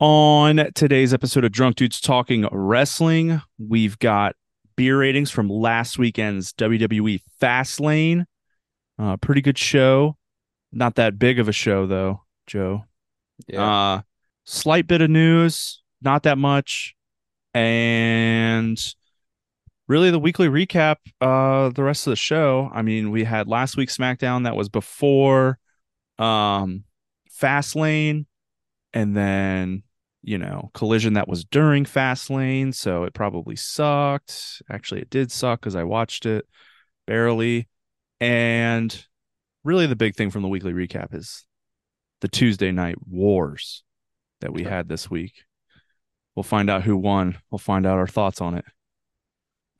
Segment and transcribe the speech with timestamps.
[0.00, 4.36] On today's episode of Drunk Dudes Talking Wrestling, we've got
[4.76, 8.24] beer ratings from last weekend's WWE Fastlane.
[8.96, 10.16] Uh, pretty good show.
[10.70, 12.84] Not that big of a show, though, Joe.
[13.52, 14.02] Uh,
[14.44, 16.94] slight bit of news, not that much.
[17.52, 18.78] And
[19.88, 22.70] really the weekly recap, uh, the rest of the show.
[22.72, 25.58] I mean, we had last week's SmackDown that was before
[26.20, 26.84] um
[27.40, 28.26] Fastlane,
[28.92, 29.82] and then
[30.22, 34.62] you know, collision that was during Fastlane, so it probably sucked.
[34.70, 36.46] Actually, it did suck because I watched it
[37.06, 37.68] barely.
[38.20, 39.06] And
[39.64, 41.44] really the big thing from the weekly recap is
[42.20, 43.84] the Tuesday night wars
[44.40, 45.44] that we had this week.
[46.34, 47.38] We'll find out who won.
[47.50, 48.64] We'll find out our thoughts on it.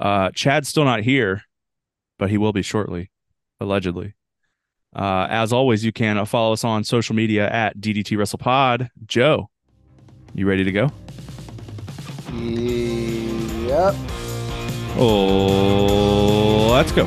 [0.00, 1.42] Uh, Chad's still not here,
[2.19, 3.11] but he will be shortly,
[3.61, 4.14] allegedly.
[4.95, 8.89] Uh, as always, you can uh, follow us on social media at DDT WrestlePod.
[9.06, 9.50] Joe,
[10.34, 10.91] you ready to go?
[12.33, 13.95] Yep.
[14.98, 17.07] Oh, let's go.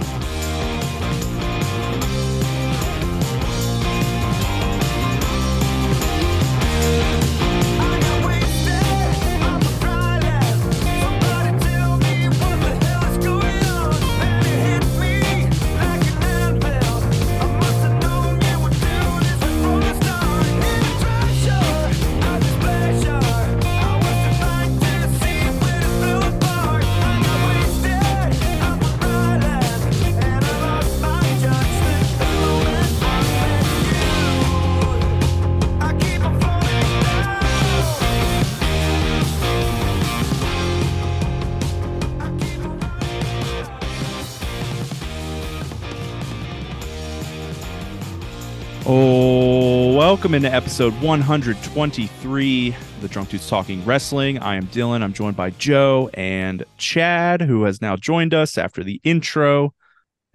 [50.22, 54.38] Welcome into episode 123 the Drunk Dudes Talking Wrestling.
[54.38, 55.02] I am Dylan.
[55.02, 59.74] I'm joined by Joe and Chad, who has now joined us after the intro.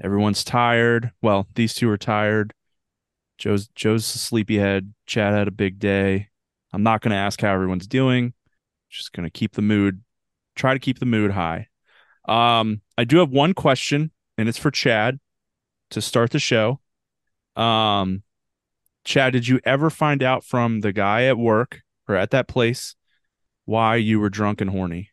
[0.03, 1.13] Everyone's tired.
[1.23, 2.53] Well, these two are tired.
[3.39, 4.93] Joe's Joe's sleepyhead.
[5.07, 6.31] Chad had a big day.
[6.73, 8.35] I'm not going to ask how everyone's doing.
[8.91, 10.03] Just going to keep the mood,
[10.57, 11.69] try to keep the mood high.
[12.27, 15.21] Um, I do have one question, and it's for Chad
[15.91, 16.81] to start the show.
[17.55, 18.25] Um,
[19.07, 22.97] Chad, did you ever find out from the guy at work or at that place
[23.65, 25.11] why you were drunk and horny?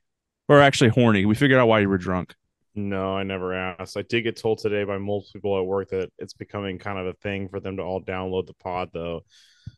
[0.49, 1.25] Or actually horny.
[1.25, 2.33] We figured out why you were drunk.
[2.73, 3.95] No, I never asked.
[3.95, 7.05] I did get told today by multiple people at work that it's becoming kind of
[7.05, 9.21] a thing for them to all download the pod, though.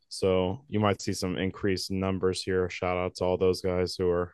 [0.08, 2.70] So you might see some increased numbers here.
[2.70, 4.34] Shout out to all those guys who are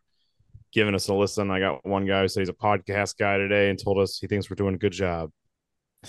[0.72, 1.50] giving us a listen.
[1.50, 4.28] I got one guy who said he's a podcast guy today and told us he
[4.28, 5.32] thinks we're doing a good job.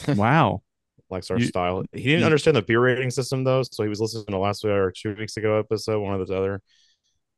[0.09, 0.63] Wow.
[1.13, 1.85] Likes our You- style.
[1.93, 4.65] He didn't you- understand the beer rating system though, so he was listening to last
[4.65, 6.61] week or two weeks ago episode, one of the other,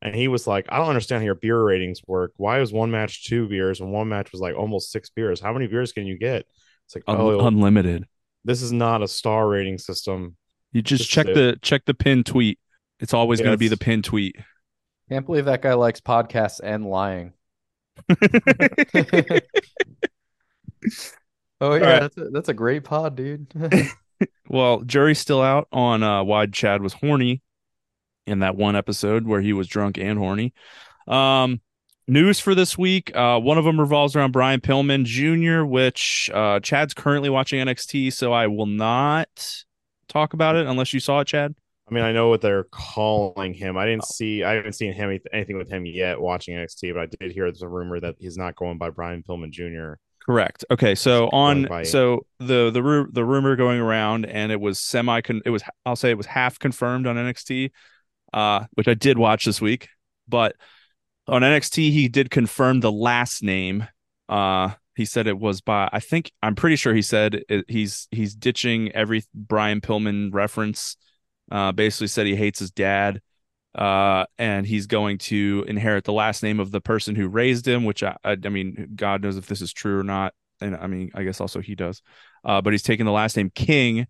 [0.01, 2.33] and he was like, "I don't understand how your beer ratings work.
[2.37, 5.41] Why is one match two beers and one match was like almost six beers?
[5.41, 6.47] How many beers can you get?"
[6.87, 8.07] It's like, Un- oh, unlimited.
[8.45, 10.37] this is not a star rating system.
[10.73, 11.35] You just Just check it.
[11.35, 12.59] the check the pin tweet.
[13.01, 14.37] It's always Yeah, going to be the pin tweet.
[15.09, 17.33] Can't believe that guy likes podcasts and lying.
[21.65, 22.01] Oh yeah, right.
[22.01, 23.47] that's a, that's a great pod, dude.
[24.49, 27.43] well, jury's still out on uh, why Chad was horny
[28.27, 30.53] in that one episode where he was drunk and horny.
[31.07, 31.61] Um,
[32.09, 33.15] news for this week.
[33.15, 38.13] Uh, one of them revolves around Brian Pillman Jr., which uh, Chad's currently watching NXT,
[38.13, 39.65] so I will not
[40.09, 41.55] talk about it unless you saw it, Chad.
[41.87, 43.77] I mean, I know what they're calling him.
[43.77, 43.87] I Oh.
[43.87, 47.33] didn't see, I haven't seen him anything with him yet watching NXT, but I did
[47.33, 49.95] hear there's a rumor that he's not going by Brian Pillman Jr.
[50.27, 50.65] Correct.
[50.71, 55.21] Okay, so on so the the ru- the rumor going around, and it was semi.
[55.21, 57.71] Con- it was I'll say it was half confirmed on NXT,
[58.33, 59.89] uh, which I did watch this week.
[60.27, 60.57] But
[61.29, 63.87] on NXT, he did confirm the last name.
[64.27, 65.91] Uh, he said it was by.
[65.93, 70.97] I think I'm pretty sure he said it, he's he's ditching every Brian Pillman reference.
[71.51, 73.21] Uh, basically said he hates his dad.
[73.75, 77.85] Uh, and he's going to inherit the last name of the person who raised him,
[77.85, 80.33] which I, I, I mean, God knows if this is true or not.
[80.61, 82.01] And I mean, I guess also he does.
[82.45, 84.07] Uh, but he's taking the last name King,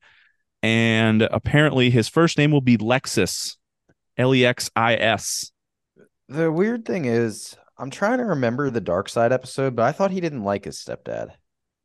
[0.62, 3.56] and apparently his first name will be Lexis,
[4.18, 5.50] L E X I S.
[6.28, 10.10] the weird thing is, I'm trying to remember the Dark Side episode, but I thought
[10.10, 11.28] he didn't like his stepdad.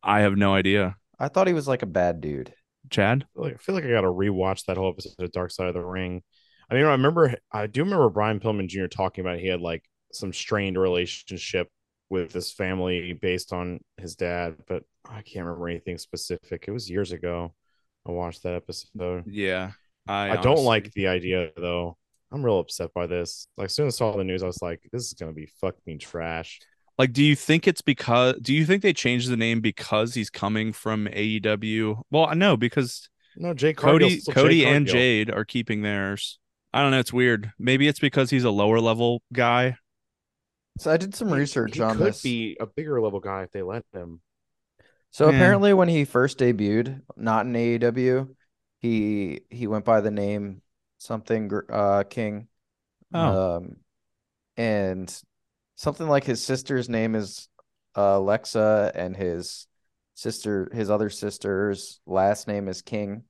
[0.03, 0.95] I have no idea.
[1.19, 2.53] I thought he was like a bad dude.
[2.89, 5.31] Chad, I feel like I, feel like I got to rewatch that whole episode of
[5.31, 6.23] Dark Side of the Ring.
[6.69, 8.85] I mean, I remember, I do remember Brian Pillman Jr.
[8.87, 11.67] talking about he had like some strained relationship
[12.09, 16.65] with his family based on his dad, but I can't remember anything specific.
[16.67, 17.53] It was years ago.
[18.07, 19.25] I watched that episode.
[19.27, 19.71] yeah,
[20.07, 21.97] I I don't like the idea though.
[22.31, 23.47] I'm real upset by this.
[23.57, 25.47] Like as soon as I saw the news, I was like, this is gonna be
[25.61, 26.59] fucking trash.
[26.97, 28.35] Like, do you think it's because?
[28.41, 32.01] Do you think they changed the name because he's coming from AEW?
[32.11, 36.38] Well, no, because No, Jay Cody, Cody, Jay and Jade are keeping theirs.
[36.73, 36.99] I don't know.
[36.99, 37.51] It's weird.
[37.57, 39.75] Maybe it's because he's a lower level guy.
[40.77, 42.21] So I did some He- research he on could this.
[42.21, 44.21] be a bigger level guy if they let him.
[45.11, 45.35] So Yeah.
[45.35, 48.35] apparently, when he first debuted, not in AEW,
[48.77, 50.61] he he went by the name
[50.99, 52.47] something uh King.
[53.13, 53.55] Oh.
[53.57, 53.77] Um,
[54.55, 55.23] and
[55.75, 57.49] something like his sister's name is
[57.97, 59.65] uh, Alexa, and his
[60.13, 63.23] sister, his other sister's last name is King.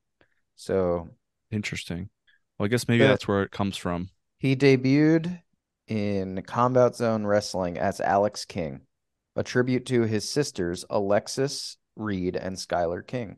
[0.56, 1.10] So
[1.52, 2.10] Interesting.
[2.60, 3.08] Well, I guess maybe Yeah.
[3.08, 4.10] that's where it comes from.
[4.38, 5.42] he debuted
[5.88, 8.82] in Combat Zone Wrestling as Alex King,
[9.36, 13.38] a tribute to his sisters Alexis Reed and Skylar King.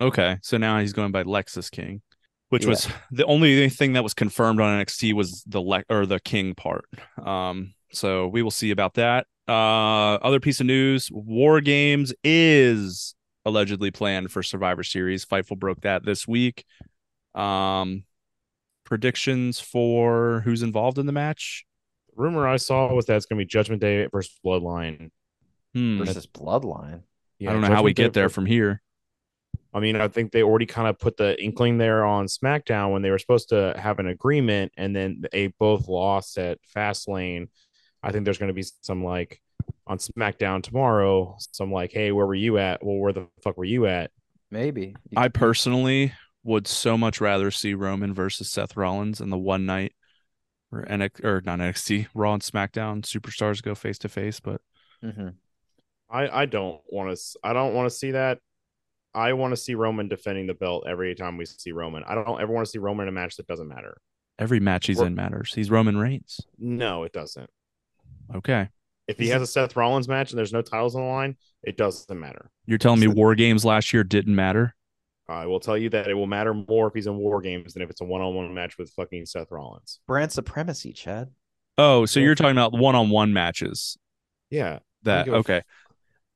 [0.00, 2.02] Okay, so now he's going by Lexis King,
[2.50, 2.68] which Yeah.
[2.70, 6.54] was the only thing that was confirmed on NXT was the le- or the King
[6.54, 6.84] part.
[7.24, 9.26] Um, so we will see about that.
[9.48, 13.14] Uh, other piece of news: War Games is
[13.46, 15.24] allegedly planned for Survivor Series.
[15.24, 16.64] Fightful broke that this week.
[17.34, 18.04] Um,
[18.86, 21.66] predictions for who's involved in the match.
[22.14, 25.10] Rumor I saw was that it's gonna be Judgment Day versus Bloodline.
[25.74, 27.02] Hmm, versus Bloodline.
[27.40, 28.80] I don't know how we Judgment Day get there ver- from here.
[29.74, 33.02] I mean, I think they already kind of put the inkling there on SmackDown when
[33.02, 37.48] they were supposed to have an agreement, and then they both lost at Fastlane.
[38.02, 39.42] I think there's going to be some like
[39.86, 42.82] on SmackDown tomorrow, some like, hey, where were you at?
[42.82, 44.10] Well, where the fuck were you at?
[44.50, 44.96] Maybe.
[45.14, 46.14] I personally
[46.46, 49.92] would so much rather see Roman versus Seth Rollins in the one night
[50.72, 54.40] or NX or not NXT Raw and SmackDown superstars go face to face.
[54.40, 54.60] But
[55.04, 55.34] Mhm.
[56.08, 57.38] I I don't want to.
[57.42, 58.38] I don't want to see that.
[59.14, 62.04] I want to see Roman defending the belt every time we see Roman.
[62.04, 63.96] I don't ever want to see Roman in a match that doesn't matter.
[64.38, 65.54] every match he's Ro- in matters.
[65.54, 66.40] He's Roman Reigns.
[66.58, 67.48] No, it doesn't.
[68.34, 68.68] Okay,
[69.08, 71.76] If he has a Seth Rollins match and there's no titles on the line, it
[71.78, 72.50] doesn't matter.
[72.66, 74.74] you're telling me War Games last year didn't matter?
[75.28, 77.82] I will tell you that it will matter more if he's in War Games than
[77.82, 80.00] if it's a one-on-one match with fucking Seth Rollins.
[80.06, 81.30] Brand supremacy, Chad.
[81.78, 83.98] Oh, so you're talking about one on one matches?
[84.50, 85.62] Yeah, That give a f- okay.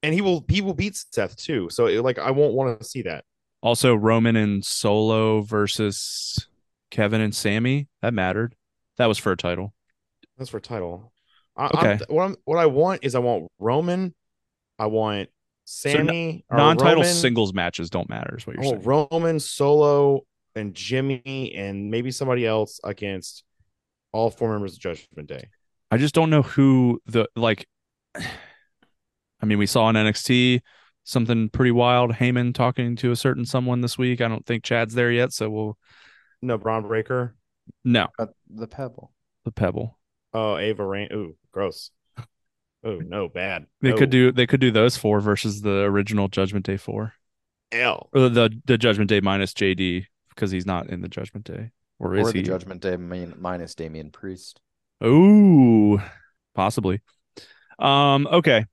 [0.03, 1.71] and he will he will beat Seth too.
[1.71, 3.25] So it, like I won't want to see that.
[3.63, 6.49] Also, Roman and Solo versus
[6.91, 8.55] Kevin and Sammy that mattered.
[8.99, 9.73] That was for a title.
[10.37, 11.13] That's for a title.
[11.57, 11.93] I, Okay.
[11.93, 14.15] I'm, what I'm what I want is I want Roman,
[14.79, 15.29] I want
[15.73, 18.37] Sammy, or Non-title Roman- singles matches don't matter.
[18.37, 19.07] Is what you're want saying?
[19.13, 20.23] Roman, Solo,
[20.57, 23.45] and Jimmy, and maybe somebody else against
[24.13, 25.49] all four members of Judgment Day.
[25.91, 27.67] I just don't know who the like.
[29.43, 30.61] I mean, we saw in NXT
[31.05, 32.13] something pretty wild.
[32.13, 34.21] Heyman talking to a certain someone this week.
[34.21, 35.79] I don't think Chad's there yet, so we'll
[36.43, 37.35] No, Bron Breakker.
[37.85, 39.13] no Uh, the Pebble.
[39.45, 39.99] the Pebble.
[40.35, 41.09] Oh, Ava Raine.
[41.13, 41.91] Ooh, gross.
[42.83, 43.67] Oh no, bad.
[43.81, 43.97] They No.
[43.97, 47.15] could do they could do those four versus the original Judgment Day four,
[47.73, 48.09] L.
[48.13, 52.17] or the the Judgment Day minus JD because he's not in the Judgment Day, or
[52.17, 52.45] is Or the he?
[52.45, 54.61] Judgment Day min- minus Damian Priest.
[55.05, 56.01] Ooh,
[56.55, 57.01] possibly.
[57.79, 58.65] Um, okay.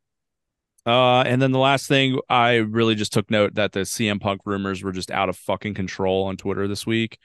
[0.85, 4.41] Uh, and then the last thing, I really just took note that the CM Punk
[4.45, 7.17] rumors were just out of fucking control on Twitter this week.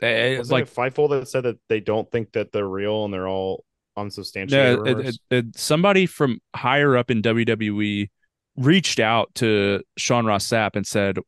[0.00, 3.12] Eh, Was like, it Fightful that said that they don't think that they're real and
[3.12, 5.18] they're all yeah, unsubstantiated rumors?
[5.30, 8.08] it, it, somebody from higher up in WWE
[8.56, 11.18] reached out to Sean Ross Sapp and said,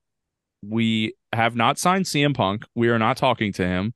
[0.63, 2.65] "We have not signed CM Punk.
[2.75, 3.95] We are not talking to him."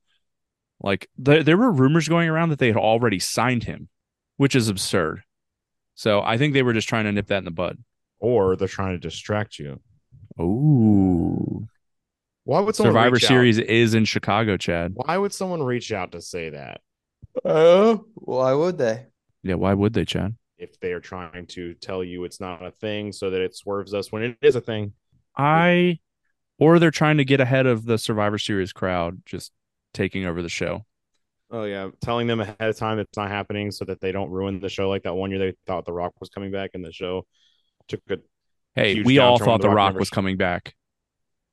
[0.81, 3.89] Like, there there were rumors going around that they had already signed him,
[4.37, 5.23] which is absurd.
[5.95, 7.77] So I think they were just trying to nip that in the bud.
[8.19, 9.79] or they're trying to distract you.
[10.39, 11.67] Ooh.
[12.43, 13.27] Why would someone Survivor reach out?
[13.27, 14.93] Series is in Chicago, Chad.
[14.95, 16.81] Why would someone reach out to say that
[17.45, 19.05] Oh, why would they?
[19.43, 20.35] Yeah, why would they, Chad?
[20.57, 23.93] if they are trying to tell you it's not a thing so that it swerves
[23.93, 24.93] us when it is a thing?
[25.35, 25.99] I
[26.59, 29.51] or they're trying to get ahead of the Survivor Series crowd just
[29.93, 30.85] taking over the show.
[31.51, 34.59] Oh yeah, telling them ahead of time it's not happening so that they don't ruin
[34.59, 34.89] the show.
[34.89, 37.25] Like that one year they thought The Rock was coming back and the show
[37.87, 38.17] took a
[38.75, 40.75] Hey, Huge we all thought The The Rock Rock was coming back.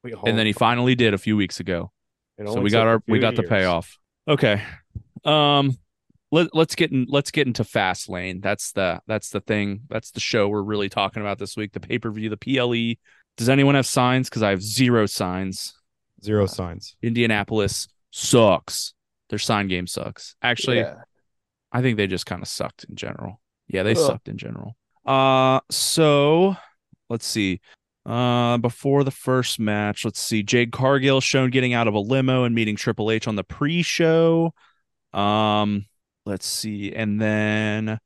[0.02, 1.90] we And then he finally did a few weeks ago.
[2.44, 3.98] So we got our we few got the payoff.
[4.26, 4.62] Okay.
[5.24, 5.76] Um
[6.30, 8.42] let, let's get in let's get into Fastlane.
[8.42, 9.82] That's the that's the thing.
[9.88, 11.72] That's the show we're really talking about this week.
[11.72, 12.98] The pay-per-view, the PLE.
[13.36, 14.28] Does anyone have signs?
[14.28, 15.74] Because I have zero signs.
[16.24, 16.96] Zero signs.
[17.02, 18.94] Indianapolis sucks.
[19.30, 20.34] Their sign game sucks.
[20.42, 20.96] Actually, Yeah.
[21.72, 23.40] I think they just kind of sucked in general.
[23.68, 23.96] Yeah, they Ugh.
[23.96, 24.76] sucked in general.
[25.06, 26.56] Uh so
[27.08, 27.60] let's see.
[28.06, 30.42] Uh before the first match, let's see.
[30.42, 34.52] Jade Cargill shown getting out of a limo and meeting Triple H on the pre-show.
[35.14, 35.86] Um,
[36.26, 37.98] let's see, and then,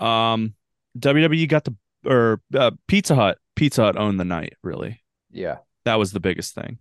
[0.00, 0.54] um,
[0.98, 1.74] WWE got the
[2.06, 3.38] or uh, Pizza Hut.
[3.56, 4.54] Pizza Hut owned the night.
[4.62, 5.58] Really, Yeah.
[5.84, 6.78] that was the biggest thing,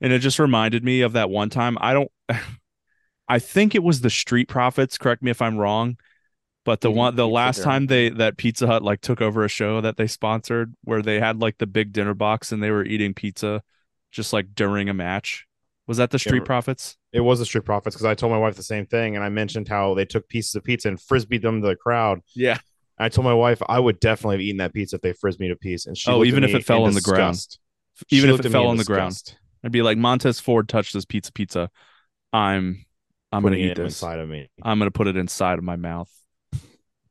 [0.00, 1.78] and it just reminded me of that one time.
[1.80, 2.10] I don't.
[3.28, 4.98] I think it was the Street Profits.
[4.98, 5.96] Correct me if I'm wrong.
[6.64, 9.48] But the one, the last during- time they that Pizza Hut like took over a
[9.48, 12.84] show that they sponsored, where they had like the big dinner box and they were
[12.84, 13.62] eating pizza,
[14.10, 15.46] just like during a match.
[15.86, 16.96] Was that the Street re- Profits?
[17.12, 19.28] It was the Street Profits because I told my wife the same thing, and I
[19.28, 22.20] mentioned how they took pieces of pizza and frisbeed them to the crowd.
[22.34, 22.58] Yeah.
[22.98, 25.56] I told my wife I would definitely have eaten that pizza if they frisbeed a
[25.56, 27.36] piece, and she Oh, even if it fell on the ground.
[28.10, 29.36] Even if it fell on the ground.
[29.64, 31.70] I'd be like, Montez Ford touched this pizza pizza.
[32.32, 32.84] I'm
[33.30, 33.94] I'm gonna eat it this.
[33.94, 34.50] inside of me.
[34.62, 36.10] I'm gonna put it inside of my mouth.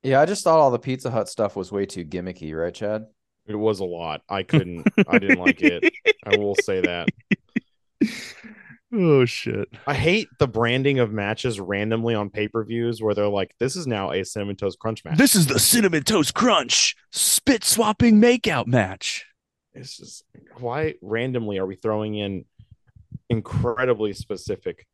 [0.03, 3.05] Yeah, I just thought all the Pizza Hut stuff was way too gimmicky, right, Chad?
[3.46, 4.22] It was a lot.
[4.27, 4.88] I couldn't.
[5.08, 5.93] I didn't like it.
[6.25, 7.08] I will say that.
[8.94, 9.70] Oh shit.
[9.88, 13.76] I hate the branding of matches randomly on pay per views where they're like, "This
[13.76, 18.22] is now a cinnamon toast crunch match." This is the cinnamon toast crunch spit swapping
[18.22, 19.26] makeout match.
[19.74, 20.24] it's just
[20.60, 22.46] why randomly are we throwing in
[23.30, 24.86] incredibly specific,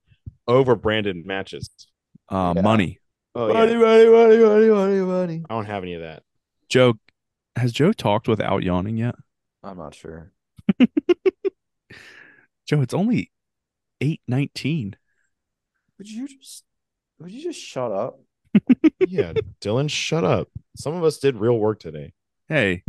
[0.47, 1.69] over branded matches?
[2.29, 2.61] Uh, Yeah.
[2.61, 2.99] money.
[3.35, 5.43] Oh money, yeah, money, money, money, money, money.
[5.49, 6.23] I don't have any of that.
[6.69, 6.95] Joe,
[7.55, 9.15] has Joe talked without yawning yet?
[9.63, 10.31] I'm not sure.
[12.67, 13.31] Joe, it's only
[14.01, 14.95] eight nineteen.
[15.97, 16.63] Would you just
[17.19, 18.19] would you just shut up?
[19.07, 20.49] Yeah, Dylan, shut up.
[20.75, 22.13] Some of us did real work today.
[22.49, 22.83] Hey,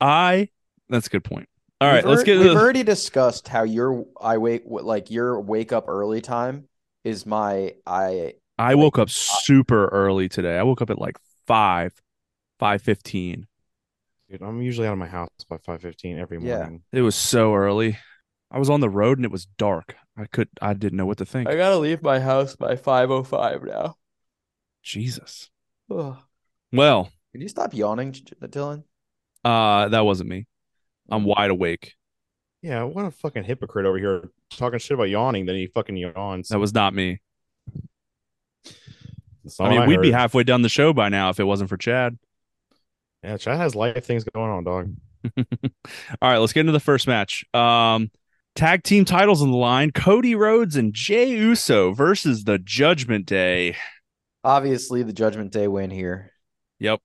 [0.00, 0.48] I.
[0.88, 1.48] That's a good point.
[1.80, 2.38] All right, We've let's get.
[2.38, 6.68] We've To the, already discussed how your I wake like your wake up early time
[7.02, 10.56] is my I I woke up super early today.
[10.58, 11.16] I woke up at like
[11.46, 11.92] five,
[12.58, 13.46] five fifteen.
[14.30, 16.58] Dude, I'm usually out of my house by five fifteen every Yeah.
[16.58, 16.82] morning.
[16.92, 17.98] It was so early.
[18.50, 19.96] I was on the road and it was dark.
[20.16, 20.48] I could.
[20.62, 21.48] I didn't know what to think.
[21.48, 23.96] I gotta leave my house by five oh five now.
[24.82, 25.50] Jesus.
[25.90, 26.16] Ugh.
[26.72, 28.84] Well, Can you stop yawning, Dylan?
[29.44, 30.46] uh, that wasn't me.
[31.10, 31.94] I'm wide awake.
[32.62, 35.46] Yeah, what a fucking hypocrite over here talking shit about yawning.
[35.46, 36.48] Then he fucking yawns.
[36.48, 37.20] That was not me.
[39.44, 41.68] That's I mean, what we'd be halfway down the show by now if it wasn't
[41.68, 42.18] for Chad.
[43.22, 44.94] Yeah, Chad has life things going on, dog.
[45.36, 47.44] All right, let's get into the first match.
[47.52, 48.10] Um,
[48.54, 53.76] tag team titles on the line: Cody Rhodes and Jey Uso versus the Judgment Day.
[54.42, 56.32] Obviously, the Judgment Day win here.
[56.78, 57.00] Yep,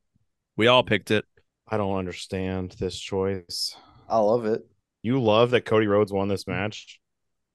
[0.57, 1.25] we all picked it.
[1.67, 3.75] I don't understand this choice.
[4.09, 4.65] I love it.
[5.03, 6.99] You love that Cody Rhodes won this match.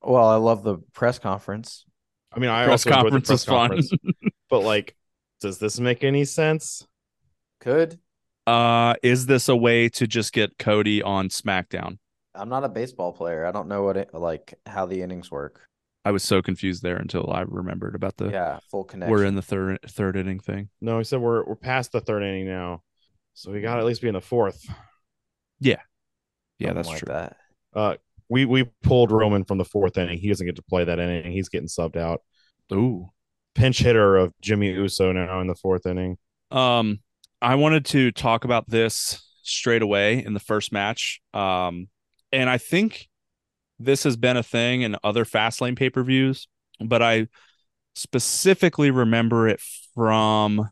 [0.02, 1.84] Well, I love the press conference.
[2.32, 3.70] I mean, I Press also enjoyed the conference was press fun.
[3.70, 3.90] conference,
[4.50, 4.94] but like,
[5.40, 6.86] does this make any sense?
[7.60, 7.98] Could
[8.46, 11.98] Uh, is this a way to just get Cody on SmackDown?
[12.34, 13.46] I'm not a baseball player.
[13.46, 15.66] I don't know what it like how the innings work.
[16.04, 19.10] I was so confused there until I remembered about the yeah, full connection.
[19.10, 20.68] we're in the third third inning thing.
[20.80, 22.82] No, he said we're we're past the third inning now,
[23.32, 24.62] so we got to at least be in the fourth.
[25.60, 25.80] Yeah,
[26.60, 27.12] Something that's like true.
[27.12, 27.36] That.
[27.74, 27.94] Uh,
[28.28, 30.18] we we pulled Roman from the fourth inning.
[30.18, 31.32] He doesn't get to play that inning.
[31.32, 32.20] He's getting subbed out.
[32.72, 33.10] Ooh.
[33.54, 36.18] Pinch hitter of Jimmy Uso now in the fourth inning.
[36.50, 37.00] Um,
[37.40, 41.20] I wanted to talk about this straight away in the first match.
[41.32, 41.88] Um,
[42.34, 43.08] and I think
[43.78, 46.48] this has been a thing in other Fastlane pay per views,
[46.80, 47.28] but I
[47.94, 49.60] specifically remember it
[49.94, 50.70] from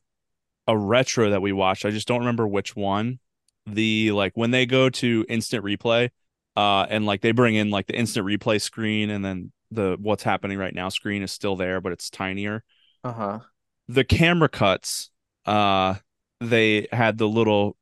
[0.66, 1.84] a retro that we watched.
[1.84, 3.18] I just don't remember which one.
[3.66, 6.10] The like when they go to instant replay,
[6.56, 10.22] uh, and like they bring in like the instant replay screen, and then the what's
[10.24, 12.64] happening right now screen is still there, but it's tinier
[13.04, 13.40] Uh huh.
[13.88, 15.10] the camera cuts
[15.46, 15.94] uh
[16.40, 17.76] they had the little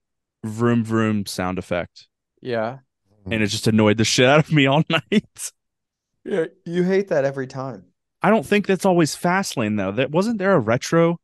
[0.44, 2.08] vroom vroom sound effect
[2.42, 2.80] Yeah.
[3.26, 5.52] And it just annoyed the shit out of me all night
[6.24, 6.46] Yeah.
[6.64, 7.84] You hate that every time.
[8.22, 11.18] i don't think that's always Fastlane though that wasn't there a retro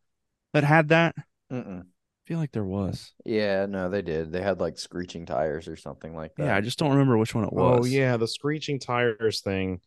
[0.55, 1.15] that had that
[1.51, 1.85] i Mm-mm.
[2.27, 3.67] feel like there was Yeah.
[3.67, 4.33] No, they did.
[4.33, 6.45] They had like screeching tires or something like that.
[6.47, 9.81] yeah i just don't remember which one it was Oh yeah, the screeching tires thing.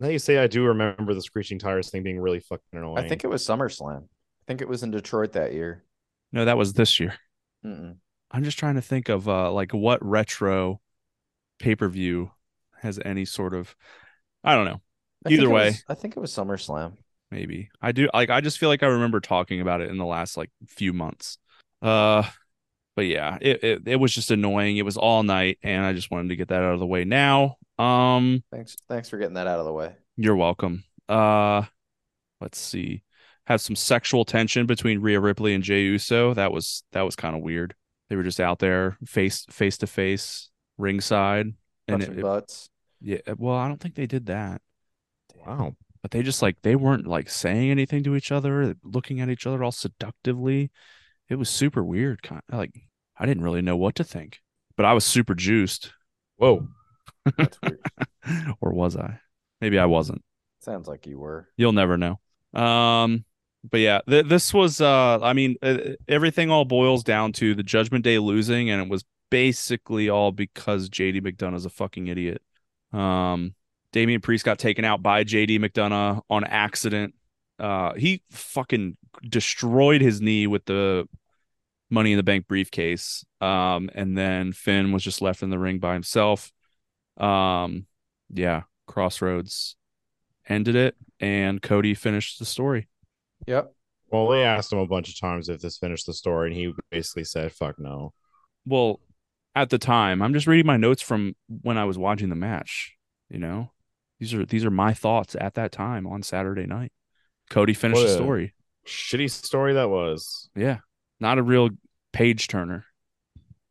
[0.00, 2.98] Now you say I do remember the screeching tires thing being really fucking annoying.
[3.04, 4.04] I think it was SummerSlam.
[4.04, 5.84] I think it was in Detroit that year.
[6.32, 7.14] no that was this year
[7.64, 7.96] Mm-mm.
[8.30, 10.80] i'm just trying to think of uh like what retro
[11.58, 12.30] pay-per-view
[12.80, 13.74] has any sort of
[14.44, 14.80] i don't know.
[15.26, 15.70] I Either way.
[15.70, 16.96] was- I think it was SummerSlam.
[17.30, 17.70] maybe.
[17.82, 20.36] I do like i just feel like i remember talking about it in the last
[20.36, 21.38] like few months.
[21.82, 22.22] Uh
[22.96, 24.76] but yeah it, it it was just annoying.
[24.76, 27.04] It was all night and i just wanted to get that out of the way
[27.04, 27.56] now.
[27.78, 28.76] Um Thanks.
[28.88, 29.94] Thanks for getting that out of the way.
[30.16, 30.84] you're welcome.
[31.08, 31.62] Uh
[32.40, 33.02] let's see.
[33.46, 36.34] Had some sexual tension between Rhea Ripley and Jey Uso.
[36.34, 37.74] That was that was kind of weird.
[38.08, 41.52] They were just out there face face to face ringside
[41.88, 42.70] and Touching it, it- butts.
[43.00, 44.62] yeah well i don't think they did that
[45.46, 45.74] wow.
[46.02, 49.46] but they just like they weren't like saying anything to each other, looking at each
[49.46, 50.70] other all seductively.
[51.28, 52.22] It was super weird.
[52.22, 52.72] Kind of like
[53.16, 54.40] I didn't really know what to think,
[54.76, 55.92] but I was super juiced,
[56.36, 56.68] Whoa.
[57.36, 57.80] That's weird.
[58.60, 59.20] or was I?
[59.60, 60.22] Maybe I wasn't.
[60.60, 61.48] Sounds like you were.
[61.56, 62.20] You'll never know.
[62.54, 63.24] Um,
[63.68, 64.80] but yeah, th- this was.
[64.80, 68.88] Uh, I mean, uh, everything all boils down to the Judgment Day losing, and it
[68.88, 72.42] was basically all because JD McDonagh is a fucking idiot.
[72.92, 73.54] Um,
[73.92, 77.14] Damian Priest got taken out by JD McDonagh on accident.
[77.58, 78.96] Uh, he fucking
[79.28, 81.08] destroyed his knee with the
[81.90, 83.24] Money in the Bank briefcase.
[83.40, 86.52] Um, and then Finn was just left in the ring by himself.
[87.16, 87.86] Um,
[88.32, 89.76] yeah, Cross Rhodes
[90.48, 92.88] ended it, and Cody finished the story.
[93.46, 93.72] Yep.
[94.10, 96.72] Well, they asked him a bunch of times if this finished the story, and he
[96.90, 98.12] basically said, "Fuck no."
[98.64, 99.00] Well,
[99.62, 102.94] at the time, I'm just reading my notes from when I was watching the match.
[103.30, 103.70] You know,
[104.20, 106.92] these are these are my thoughts at that time on Saturday night.
[107.50, 108.54] Cody finished the story.
[108.86, 110.48] Shitty story that was.
[110.54, 110.78] Yeah,
[111.20, 111.70] not a real
[112.12, 112.84] page turner.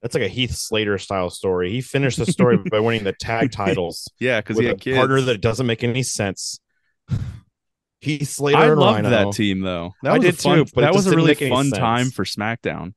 [0.01, 1.71] That's like a Heath Slater style story.
[1.71, 4.95] He finished the story by winning the tag titles Yeah, because he a had kids.
[4.97, 6.59] partner that doesn't make any sense.
[7.99, 9.09] Heath Slater I loved Rhino.
[9.09, 9.93] that team though.
[10.03, 12.25] That I was a did fun, too, but that was a really fun time for
[12.25, 12.93] SmackDown.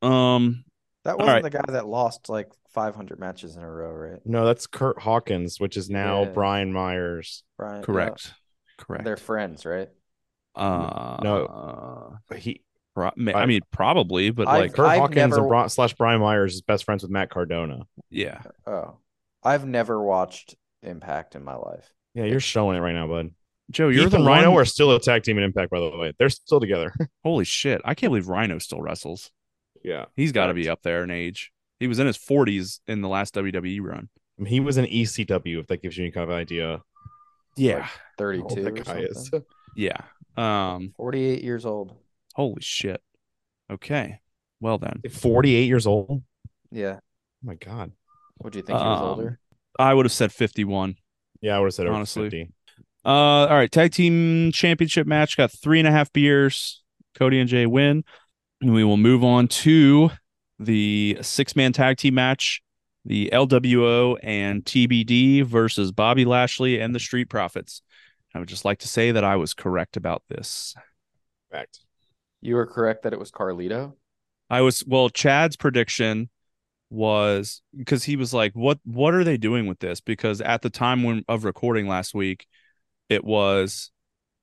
[0.00, 0.64] Um,
[1.04, 1.42] That wasn't right.
[1.42, 4.20] the guy that lost like 500 matches in a row, right?
[4.24, 6.30] No, that's Kurt Hawkins, which is now Yeah.
[6.30, 7.42] Brian Myers.
[7.58, 7.80] Brian.
[7.80, 7.84] yeah.
[7.84, 8.34] correct,
[8.78, 9.04] correct.
[9.04, 9.90] They're friends, right?
[10.56, 12.18] uh, No.
[12.28, 12.62] But he
[12.94, 15.94] pro- I- I mean, probably, but I've- like, Kurt I've Hawkins never- and Bri- slash
[15.94, 17.86] Brian Myers is best friends with Matt Cardona.
[18.10, 18.98] yeah, Oh,
[19.42, 21.92] I've never watched Impact in my life.
[22.14, 23.30] Yeah, you're showing it right now, bud.
[23.70, 25.80] Joe, you're Heath the and Rhino one- are still a tag team in Impact, by
[25.80, 26.12] the way.
[26.18, 26.92] They're still together.
[27.24, 27.80] Holy shit!
[27.84, 29.30] I can't believe Rhino still wrestles.
[29.84, 30.06] Yeah.
[30.16, 31.52] He's got to be up there in age.
[31.78, 34.08] He was in his 40s in the last WWE run.
[34.46, 36.82] He was in ECW, if that gives you any kind of idea.
[37.56, 39.30] Yeah, how 32 or that guy is.
[39.76, 39.98] yeah.
[40.36, 41.94] Um, 48 years old.
[42.34, 43.00] holy shit.
[43.70, 44.20] Okay,
[44.60, 46.08] well then, 48 years old.
[46.10, 46.22] Oh
[46.72, 46.98] Yeah.
[47.42, 47.92] my god.
[48.42, 49.38] Would you think he was Um, older?
[49.78, 50.96] I would have said 51.
[51.40, 52.24] Yeah, I would have said over Honestly.
[52.24, 52.52] 50.
[53.04, 56.82] Uh, all right, tag team championship match got three and a half beers.
[57.14, 58.02] Cody and Jey win,
[58.60, 60.10] and we will move on to
[60.58, 62.62] the six man tag team match.
[63.06, 67.82] The LWO and TBD versus Bobby Lashley and the Street Profits.
[68.34, 70.74] I would just like to say that I was correct about this.
[71.50, 71.80] Correct.
[72.40, 73.92] You were correct that it was Carlito.
[74.50, 76.30] I was well, Chad's prediction
[76.90, 80.70] was because he was like, "What what are they doing with this?" Because at the
[80.70, 82.46] time when of recording last week,
[83.08, 83.90] it was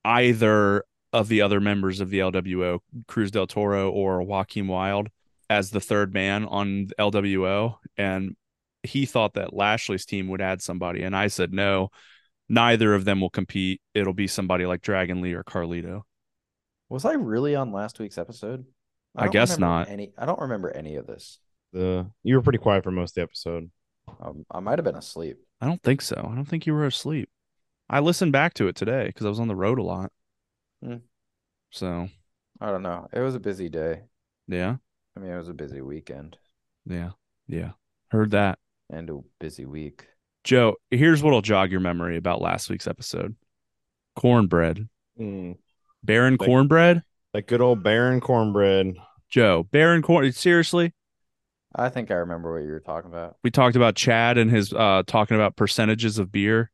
[0.04, 5.10] either of the other members of the LWO, Cruz del Toro or Joaquin Wilde,
[5.50, 8.36] as the third man on LWO, and
[8.84, 11.89] he thought that Lashley's team would add somebody, and I said no.
[12.50, 13.82] Neither of them will compete.
[13.93, 16.02] It'll be somebody like Dragon Lee or Carlito.
[16.89, 18.65] Was I really on last week's episode?
[19.15, 19.88] I don't guess not.
[19.89, 21.39] Any, I don't remember any of this.
[21.71, 23.71] The you were pretty quiet for most of the episode.
[24.19, 25.38] Um, I might have been asleep.
[25.62, 26.28] I don't think so.
[26.30, 27.30] I don't think you were asleep.
[27.89, 30.12] I listened back to it today because I was on the road a lot.
[30.84, 30.98] Hmm.
[31.72, 32.10] So
[32.60, 33.08] I don't know.
[33.13, 34.02] It was a busy day.
[34.48, 34.76] yeah,
[35.15, 36.38] I mean, it was a busy weekend
[36.86, 37.12] yeah,
[37.48, 37.72] yeah.
[38.10, 38.58] Heard that.
[38.89, 40.08] and a busy week.
[40.44, 43.36] Joe, here's what'll jog your memory about last week's episode.
[44.15, 44.88] Cornbread.
[45.20, 45.58] Mm,
[46.04, 47.04] Baron Like- cornbread?
[47.34, 48.96] that good old Baron cornbread.
[49.30, 50.94] Joe, Baron corn seriously?
[51.74, 53.38] I think I remember what you were talking about.
[53.44, 56.72] We talked about Chad and his uh talking about percentages of beer.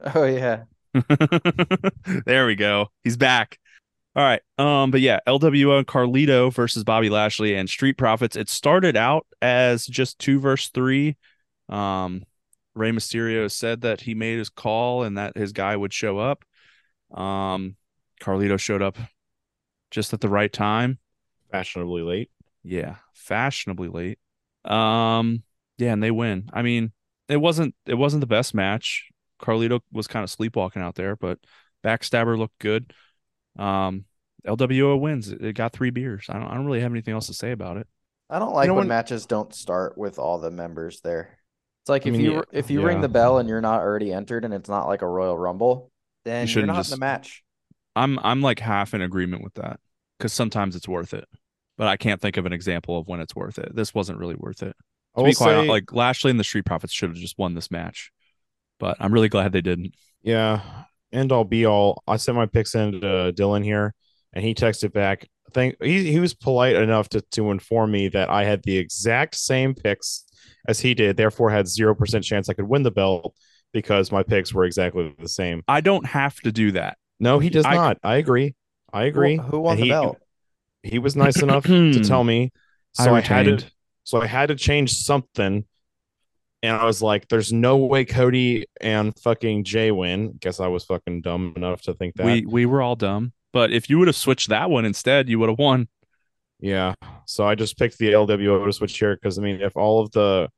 [0.14, 0.62] Oh yeah.
[2.24, 2.88] there we go.
[3.04, 3.58] He's back.
[4.16, 4.42] All right.
[4.58, 8.36] Um, but yeah, LWO and Carlito versus Bobby Lashley and Street Profits.
[8.36, 11.16] It started out as just two versus three.
[11.68, 12.24] Um,
[12.74, 16.44] Rey Mysterio said that he made his call and that his guy would show up.
[17.12, 17.76] Um,
[18.20, 18.98] Carlito showed up
[19.90, 20.98] just at the right time.
[21.50, 22.30] Fashionably late.
[22.62, 24.18] Yeah, fashionably late.
[24.64, 25.42] Um,
[25.78, 26.50] yeah, and they win.
[26.52, 26.92] I mean,
[27.28, 29.08] it wasn't it wasn't the best match.
[29.40, 31.38] Carlito was kind of sleepwalking out there, but
[31.84, 32.92] Backstabber looked good.
[33.58, 34.04] Um,
[34.46, 35.30] LWO wins.
[35.30, 36.26] It it got three beers.
[36.28, 37.86] I don't I don't really have anything else to say about it.
[38.28, 41.38] I don't like know when when- matches don't start with all the members there.
[41.82, 43.80] It's like I if mean, you yeah, if you ring the bell and you're not
[43.80, 45.90] already entered and it's not like a Royal Rumble,
[46.24, 47.42] then you are shouldn't not in the match.
[47.96, 49.80] I'm I'm like half in agreement with that
[50.18, 51.26] because sometimes it's worth it,
[51.76, 53.74] but I can't think of an example of when it's worth it.
[53.74, 54.76] This wasn't really worth it.
[55.16, 57.54] To be quite hon- say, like Lashley and the Street Profits should have just won
[57.54, 58.12] this match,
[58.80, 59.94] but I'm really glad they didn't.
[60.22, 60.60] yeah,
[61.12, 62.02] end all be all.
[62.08, 63.94] I sent my picks in to Dylan here,
[64.32, 65.28] and he texted back.
[65.52, 69.34] Thank he he was polite enough to to inform me that I had the exact
[69.34, 70.24] same picks
[70.68, 73.34] as he did, therefore had zero percent chance I could win the belt
[73.72, 75.62] because my picks were exactly the same.
[75.68, 76.98] I don't have to do that.
[77.18, 77.98] No, he does I- not.
[78.02, 78.54] I agree.
[78.92, 79.36] I agree.
[79.36, 80.18] Who, who won And the he, belt?
[80.82, 82.50] He was nice enough to tell me.
[82.94, 83.64] So I, had to
[84.04, 85.64] so I had to change something.
[86.62, 90.34] And I was like, there's no way Cody and fucking Jey win.
[90.38, 92.26] Guess I was fucking dumb enough to think that.
[92.26, 93.32] We we were all dumb.
[93.52, 95.88] But if you would have switched that one instead, you would have won.
[96.60, 96.94] Yeah.
[97.26, 100.10] So I just picked the LWO to switch here because I mean, if all of
[100.12, 100.48] the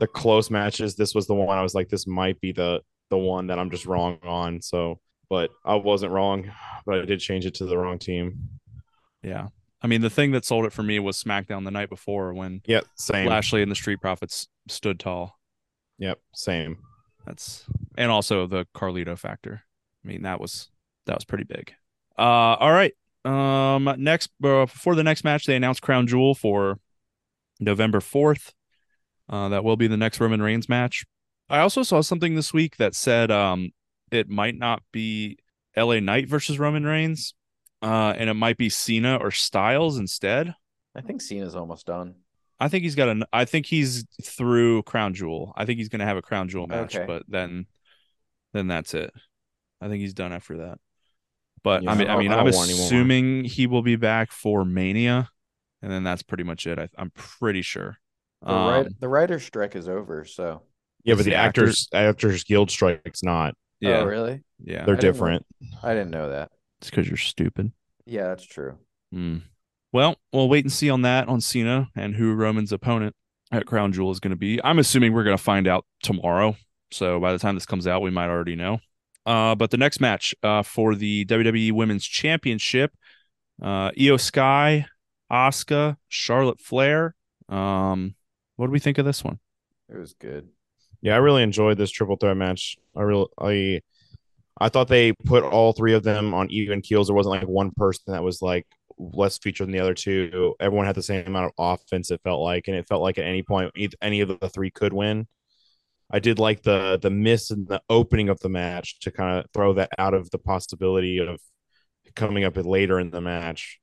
[0.00, 3.18] the close matches, this was the one I was like, this might be the the
[3.18, 4.60] one that I'm just wrong on.
[4.62, 6.50] So, but I wasn't wrong,
[6.84, 8.48] but I did change it to the wrong team.
[9.22, 9.48] Yeah.
[9.82, 12.60] I mean, the thing that sold it for me was SmackDown the night before when
[12.66, 13.26] Yep, same.
[13.26, 15.38] Lashley and the Street Profits stood tall.
[15.98, 16.78] Yep, same.
[17.26, 17.64] That's
[17.96, 19.62] and also the Carlito factor.
[20.04, 20.68] I mean, that was
[21.06, 21.72] that was pretty big.
[22.18, 22.94] Uh, all right.
[23.24, 26.78] Um, next uh, before the next match, they announced Crown Jewel for
[27.58, 28.54] November fourth.
[29.28, 31.04] Uh, that will be the next Roman Reigns match.
[31.48, 33.70] I also saw something this week that said um
[34.10, 35.38] it might not be
[35.76, 36.00] L.A.
[36.00, 37.34] Knight versus Roman Reigns,
[37.82, 40.54] uh, and it might be Cena or Styles instead.
[40.94, 42.16] I think Cena's almost done.
[42.58, 43.24] I think he's got an.
[43.32, 45.52] I think he's through Crown Jewel.
[45.56, 47.06] I think he's going to have a Crown Jewel match, Okay.
[47.06, 47.66] but then,
[48.52, 49.12] then that's it.
[49.80, 50.78] I think he's done after that.
[51.62, 52.86] But I mean, I, I mean, I I'm don't want any more.
[52.86, 55.30] assuming he will be back for Mania,
[55.80, 56.78] and then that's pretty much it.
[56.78, 57.96] I, I'm pretty sure.
[58.42, 60.62] The, write, Um, the writer's strike is over, so.
[61.04, 63.54] Yeah, but the the actor- actors actors guild strike's not.
[63.80, 64.42] yeah, Oh, really?
[64.62, 64.84] yeah.
[64.84, 65.46] They're I didn't different.
[65.82, 66.50] I didn't know that.
[66.80, 67.72] It's because you're stupid.
[68.06, 68.78] Yeah, that's true.
[69.12, 69.38] Hmm.
[69.92, 73.14] Well, we'll wait and see on that on Cena and who Roman's opponent
[73.52, 74.60] at Crown Jewel is going to be.
[74.62, 76.56] I'm assuming we're going to find out tomorrow.
[76.92, 78.78] So by the time this comes out, we might already know.
[79.26, 82.92] Uh, but the next match uh, for the WWE Women's Championship,
[83.62, 84.86] uh, Iyo Sky,
[85.30, 87.14] Asuka, Charlotte Flair.
[87.48, 88.14] Um,
[88.56, 89.38] what do we think of this one?
[89.88, 90.48] It was good.
[91.02, 92.76] Yeah, I really enjoyed this triple threat match.
[92.96, 93.80] I really I
[94.60, 97.06] I thought they put all three of them on even keels.
[97.08, 98.66] There wasn't like one person that was like
[98.98, 100.54] less featured than the other two.
[100.60, 102.10] Everyone had the same amount of offense.
[102.10, 104.92] It felt like, and it felt like at any point any of the three could
[104.92, 105.26] win.
[106.10, 109.50] I did like the the miss in the opening of the match to kind of
[109.54, 111.40] throw that out of the possibility of
[112.14, 113.78] coming up later in the match.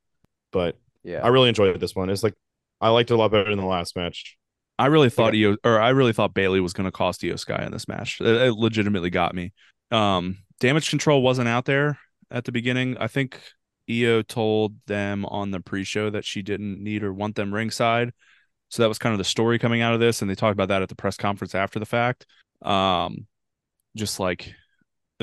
[0.52, 1.22] But Yeah.
[1.24, 2.10] I really enjoyed this one.
[2.10, 2.36] It's like
[2.82, 4.38] I liked it a lot better than the last match.
[4.80, 7.64] I really thought Iyo or I really thought Bayley was going to cost Iyo Sky
[7.66, 8.22] in this match.
[8.22, 9.54] It, it legitimately got me.
[9.92, 11.98] Um, damage control wasn't out there
[12.30, 12.98] at the beginning.
[13.00, 13.40] I think
[13.90, 18.14] Iyo told them on the pre-show that she didn't need or want them ringside.
[18.70, 20.68] So that was kind of the story coming out of this, and they talked about
[20.68, 22.26] that at the press conference after the fact.
[22.62, 23.28] Um,
[23.96, 24.54] just like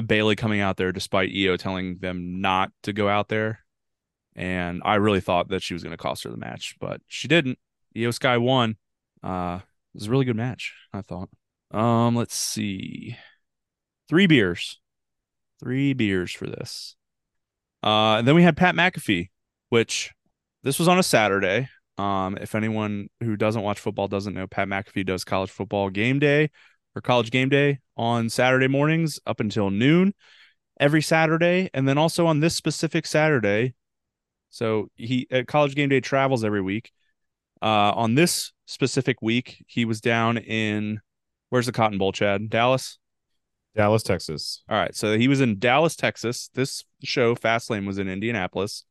[0.05, 3.61] Bayley coming out there despite Iyo telling them not to go out there.
[4.35, 7.29] And I really thought that she was going to cost her the match, but she
[7.29, 7.59] didn't.
[7.95, 8.77] Iyo Sky won.
[9.25, 9.61] Uh,
[9.95, 11.31] it was a really good match, I thought.
[11.71, 13.17] Um, let's see.
[14.09, 14.81] Three beers.
[15.61, 16.95] Three beers for this.
[17.83, 19.31] Uh, and then we had Pat McAfee,
[19.71, 20.13] which
[20.63, 21.69] this was on a Saturday.
[21.97, 26.19] Um, if anyone who doesn't watch football doesn't know, Pat McAfee does college football game
[26.19, 26.51] day
[26.95, 30.13] or college game day on Saturday mornings up until noon
[30.81, 33.75] every Saturday, and then also on this specific Saturday.
[34.51, 36.93] So he at college game day travels every week.
[37.65, 41.01] Uh, on this specific week, he was down in
[41.49, 42.51] where's the Cotton Bowl, Chad?
[42.51, 42.99] Dallas.
[43.75, 44.63] Dallas, Texas.
[44.69, 46.51] All right, so he was in Dallas, Texas.
[46.55, 48.85] This show, Fastlane, was in Indianapolis.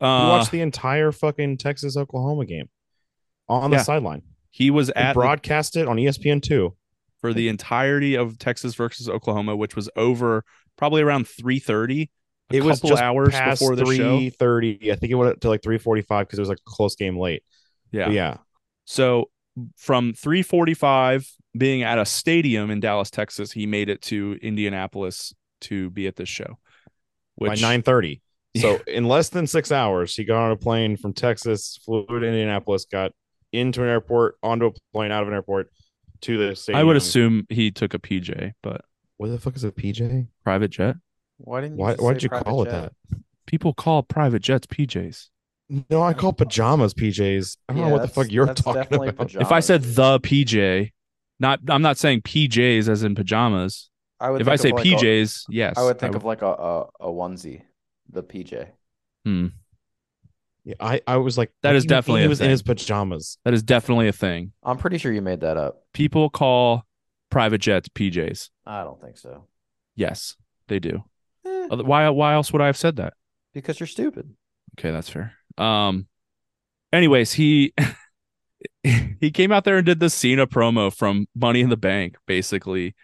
[0.00, 2.70] Uh, watched the entire fucking Texas Oklahoma game
[3.48, 4.22] on the sideline.
[4.50, 6.76] he was at the- broadcast it on ESPN two.
[7.20, 10.44] for the entirety of Texas versus Oklahoma, which was over
[10.78, 12.10] probably around three thirty.
[12.50, 14.18] It was just hours past before the show.
[14.18, 14.90] three thirty.
[14.92, 16.70] I think it went up to like three forty five because it was like a
[16.70, 17.42] close game late.
[17.92, 18.08] Yeah.
[18.10, 18.36] Yeah.
[18.84, 19.30] So
[19.76, 25.90] from 345 being at a stadium in Dallas, Texas, he made it to Indianapolis to
[25.90, 26.58] be at this show.
[27.38, 28.22] by nine thirty.
[28.56, 32.16] So in less than six hours, he got on a plane from Texas, flew to
[32.16, 33.12] Indianapolis, got
[33.52, 35.70] into an airport, onto a plane, out of an airport,
[36.22, 36.80] to the stadium.
[36.80, 38.82] I would assume he took a PJ, but
[39.16, 40.26] What the fuck is a PJ?
[40.44, 40.96] private jet.
[41.38, 41.94] Why didn't you Why?
[41.94, 42.92] Why'd you private call it that?
[43.46, 45.28] People call private jets PJs.
[45.90, 47.56] No, I call pajamas PJs.
[47.68, 49.16] I don't Yeah, know what the fuck you're talking about.
[49.16, 49.46] pajamas.
[49.46, 50.92] If I said the PJ,
[51.40, 53.88] not I'm not saying PJs as in pajamas.
[54.20, 55.78] I would If I say of like a- PJs, yes.
[55.78, 57.62] I would think of like a, a a onesie,
[58.10, 58.68] the PJ.
[59.24, 59.46] Hmm.
[60.64, 62.40] Yeah, I, I was like, That what is do you mean definitely he a was
[62.40, 63.38] in his pajamas.
[63.44, 64.52] that is definitely a thing.
[64.62, 65.82] I'm pretty sure you made that up.
[65.92, 66.84] People call
[67.30, 68.50] private jets PJs.
[68.64, 69.46] I don't think so.
[69.96, 70.36] Yes,
[70.68, 71.02] they do.
[71.44, 73.14] Eh, Why why else would I have said that?
[73.54, 74.34] because you're stupid.
[74.78, 75.32] Okay, that's fair.
[75.58, 76.06] Um
[76.92, 77.72] anyways, he
[78.82, 82.94] he came out there and did the Cena promo from Money in the Bank, basically,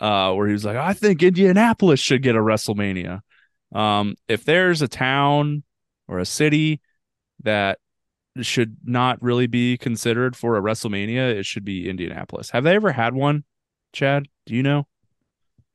[0.00, 3.20] uh, where he was like, I think Indianapolis should get a WrestleMania.
[3.74, 5.62] Um, if there's a town
[6.08, 6.80] or a city
[7.42, 7.78] that
[8.42, 12.50] should not really be considered for a WrestleMania, it should be Indianapolis.
[12.50, 13.44] Have they ever had one,
[13.92, 14.28] Chad?
[14.46, 14.86] Do you know?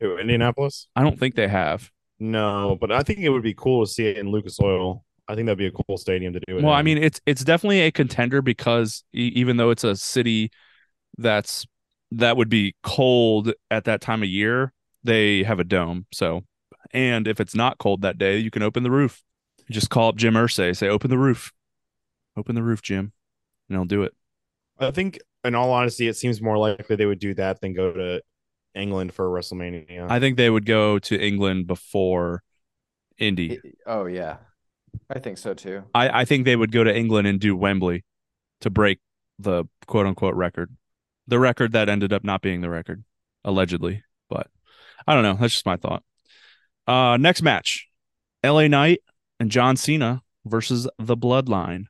[0.01, 0.87] Indianapolis?
[0.95, 1.91] I don't think they have.
[2.19, 5.03] No, but I think it would be cool to see it in Lucas Oil.
[5.27, 6.63] I think that'd be a cool stadium to do it.
[6.63, 6.79] Well, in.
[6.79, 10.51] I mean, it's it's definitely a contender because e- even though it's a city
[11.17, 11.65] that's
[12.11, 16.05] that would be cold at that time of year, they have a dome.
[16.13, 16.43] So,
[16.91, 19.23] and if it's not cold that day, you can open the roof.
[19.67, 21.53] You just call up Jim Irsay, say, "Open the roof,
[22.35, 23.13] open the roof, Jim,"
[23.69, 24.13] and he'll do it.
[24.79, 27.93] I think, in all honesty, it seems more likely they would do that than go
[27.93, 28.21] to
[28.73, 30.09] England for WrestleMania.
[30.09, 32.43] I think they would go to England before
[33.17, 33.59] Indy.
[33.63, 34.37] I- Oh yeah,
[35.09, 35.83] I think so too.
[35.93, 38.03] I, I think they would go to England and do Wembley
[38.61, 38.99] to break
[39.39, 40.75] the quote unquote record.
[41.27, 43.03] The record that ended up not being the record,
[43.43, 44.03] allegedly.
[44.29, 44.47] But
[45.07, 45.37] I don't know.
[45.39, 46.03] That's just my thought.
[46.87, 47.87] Uh next match.
[48.43, 49.01] LA Knight
[49.39, 51.85] and John Cena versus the Bloodline.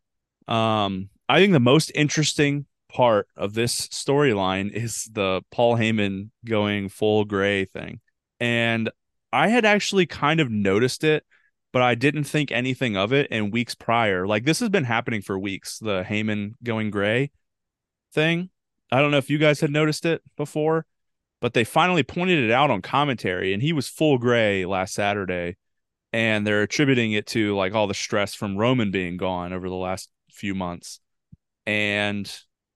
[0.48, 6.90] Um, I think the most interesting part of this storyline is the Paul Heyman going
[6.90, 8.02] full gray thing.
[8.40, 8.90] And
[9.32, 11.24] I had actually kind of noticed it
[11.72, 14.28] but I didn't think anything of it in weeks prior.
[14.28, 17.32] Like this has been happening for weeks, the Heyman going gray
[18.14, 18.50] thing.
[18.92, 20.86] I don't know if you guys had noticed it before,
[21.40, 25.56] but they finally pointed it out on commentary and he was full gray last Saturday
[26.12, 29.76] and they're attributing it to like all the stress from Roman being gone over the
[29.76, 31.00] last few months.
[31.66, 32.32] And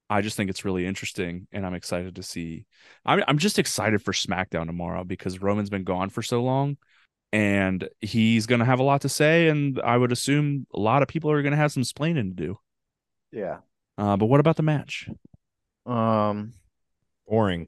[0.10, 2.66] I just think it's really interesting and I'm excited to see.
[3.06, 6.78] I'm I'm just excited for SmackDown tomorrow because Roman's been gone for so long
[7.36, 11.02] and he's going to have a lot to say and i would assume a lot
[11.04, 12.58] of people are going to have some splaining to do
[13.32, 13.58] Yeah.
[13.98, 15.10] uh, but what about the match
[15.86, 16.54] Um.
[17.28, 17.68] boring,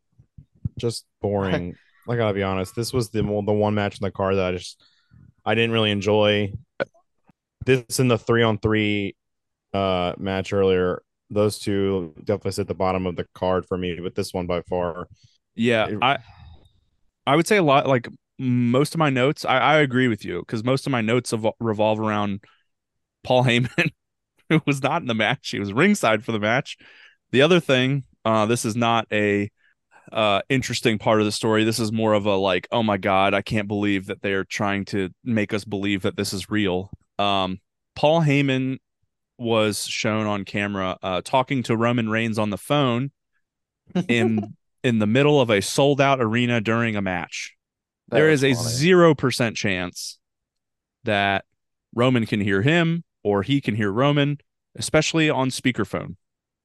[0.77, 1.75] just boring.
[2.09, 2.73] I gotta be honest.
[2.75, 4.81] This was the the one match in the card that I just
[5.43, 6.53] I didn't really enjoy.
[7.65, 9.15] This in the three on three
[9.73, 11.01] uh match earlier.
[11.29, 14.47] Those two definitely sit at the bottom of the card for me, but this one
[14.47, 15.07] by far.
[15.55, 16.17] yeah It- i
[17.25, 18.07] i would say a lot like
[18.39, 21.99] most of my notes i, I agree with you because most of my notes revolve
[21.99, 22.41] around
[23.23, 23.91] paul heyman
[24.49, 25.49] who was not in the match.
[25.49, 26.77] He was ringside for the match.
[27.31, 29.49] The other thing uh this is not a
[30.11, 31.63] uh interesting part of the story.
[31.63, 34.85] This is more of a like oh my god i can't believe that they're trying
[34.85, 36.89] to make us believe that this is real.
[37.19, 37.59] Um
[37.95, 38.77] paul heyman
[39.37, 43.11] was shown on camera uh talking to roman reigns on the phone
[44.07, 47.56] in in the middle of a sold out arena during a match
[48.09, 50.19] That there a zero percent chance
[51.03, 51.45] that
[51.95, 54.37] roman can hear him or he can hear roman
[54.77, 56.15] especially on speakerphone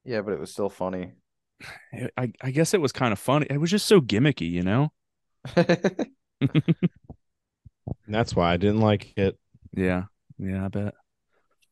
[0.04, 1.12] Yeah, but it was still funny.
[2.16, 3.46] I, I guess it was kind of funny.
[3.48, 4.92] It was just so gimmicky, you know?
[8.08, 9.38] That's why I didn't like it.
[9.74, 10.04] Yeah.
[10.38, 10.94] Yeah, I bet.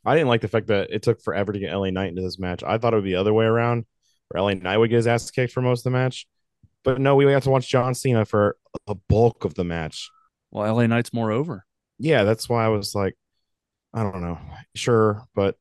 [0.05, 2.39] I didn't like the fact that it took forever to get LA Knight into this
[2.39, 2.63] match.
[2.63, 3.85] I thought it would be the other way around,
[4.29, 6.27] where LA Knight would get his ass kicked for most of the match.
[6.85, 10.09] But no, we have to watch John Cena for a bulk of the match.
[10.51, 11.65] Well, LA Knight's more over.
[11.99, 13.17] Yeah, that's why I was like,
[13.93, 14.39] I don't know,
[14.75, 15.57] sure, but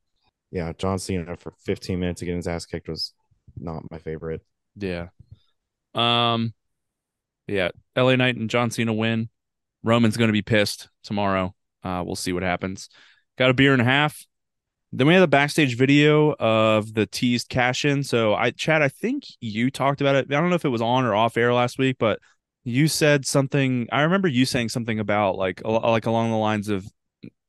[0.50, 3.12] yeah, John Cena for 15 minutes to get his ass kicked was
[3.56, 4.42] not my favorite.
[4.76, 5.08] Yeah.
[5.94, 6.54] Um
[7.46, 9.28] yeah, LA Knight and John Cena win.
[9.82, 11.54] Roman's gonna be pissed tomorrow.
[11.82, 12.88] Uh we'll see what happens.
[13.36, 14.24] Got a beer and a half.
[14.92, 18.02] Then we had the backstage video of the teased cash in.
[18.02, 20.26] So I Chad, I think you talked about it.
[20.32, 22.18] I don't know if it was on or off air last week, but
[22.64, 23.88] you said something.
[23.92, 26.86] I remember you saying something about like like along the lines of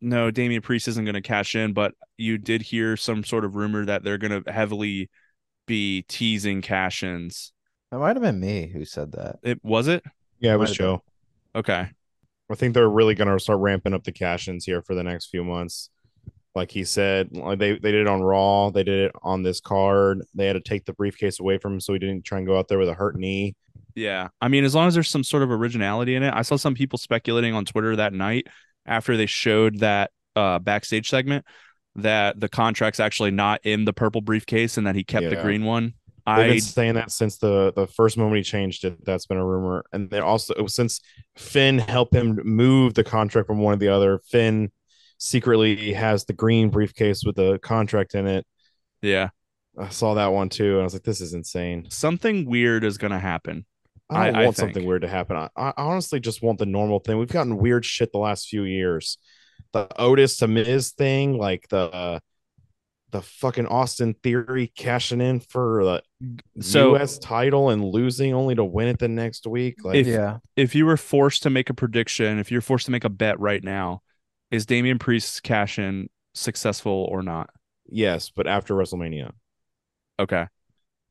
[0.01, 3.55] no, Damian Priest isn't going to cash in, but you did hear some sort of
[3.55, 5.09] rumor that they're going to heavily
[5.67, 7.53] be teasing cash ins.
[7.91, 9.39] That might have been me who said that.
[9.43, 10.03] It was it?
[10.39, 10.97] Yeah, it was Might have been.
[10.97, 11.59] Joe.
[11.59, 11.89] Okay.
[12.49, 15.03] I think they're really going to start ramping up the cash ins here for the
[15.03, 15.89] next few months.
[16.53, 18.71] Like he said, they, they did it on Raw.
[18.71, 20.23] They did it on this card.
[20.35, 22.57] They had to take the briefcase away from him so he didn't try and go
[22.59, 23.55] out there with a hurt knee.
[23.95, 24.29] Yeah.
[24.41, 26.33] I mean, as long as there's some sort of originality in it.
[26.33, 28.47] I saw some people speculating on Twitter that night
[28.85, 31.45] after they showed that uh backstage segment
[31.95, 35.65] that the contract's actually not in the purple briefcase and that he kept the green
[35.65, 35.93] one.
[36.25, 39.03] I've been saying that since the the first moment he changed it.
[39.03, 41.01] That's been a rumor, and then also since
[41.35, 44.19] Finn helped him move the contract from one to the other.
[44.29, 44.71] Finn
[45.23, 48.45] secretly has the green briefcase with the contract in it.
[49.01, 49.29] yeah.
[49.79, 52.97] I saw that one too, and I was like, "This is insane." Something weird is
[52.97, 53.65] gonna happen.
[54.09, 55.37] I don't I- I want something weird to happen.
[55.37, 57.17] I, I honestly just want the normal thing.
[57.17, 59.17] We've gotten weird shit the last few years.
[59.71, 62.19] The Otis to Miz thing, like the
[63.11, 67.17] the fucking Austin Theory cashing in for the So U.S.
[67.17, 69.85] title and losing only to win it the next week.
[69.85, 70.39] Like, If- yeah.
[70.57, 73.39] if you were forced to make a prediction, if you're forced to make a bet
[73.39, 74.01] right now,
[74.51, 77.49] is Damian Priest's cash in successful or not?
[77.93, 79.31] yes, but after WrestleMania,
[80.19, 80.47] Okay.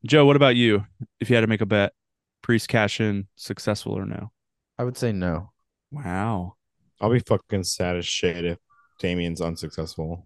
[0.05, 0.85] Joe, what about you?
[1.19, 1.93] If you had to make a bet,
[2.41, 4.31] Priest cash in successful or no?
[4.79, 5.51] I would say no.
[5.91, 6.55] Wow.
[6.99, 8.57] I'll be fucking sad as shit if
[8.99, 10.25] Damian's unsuccessful.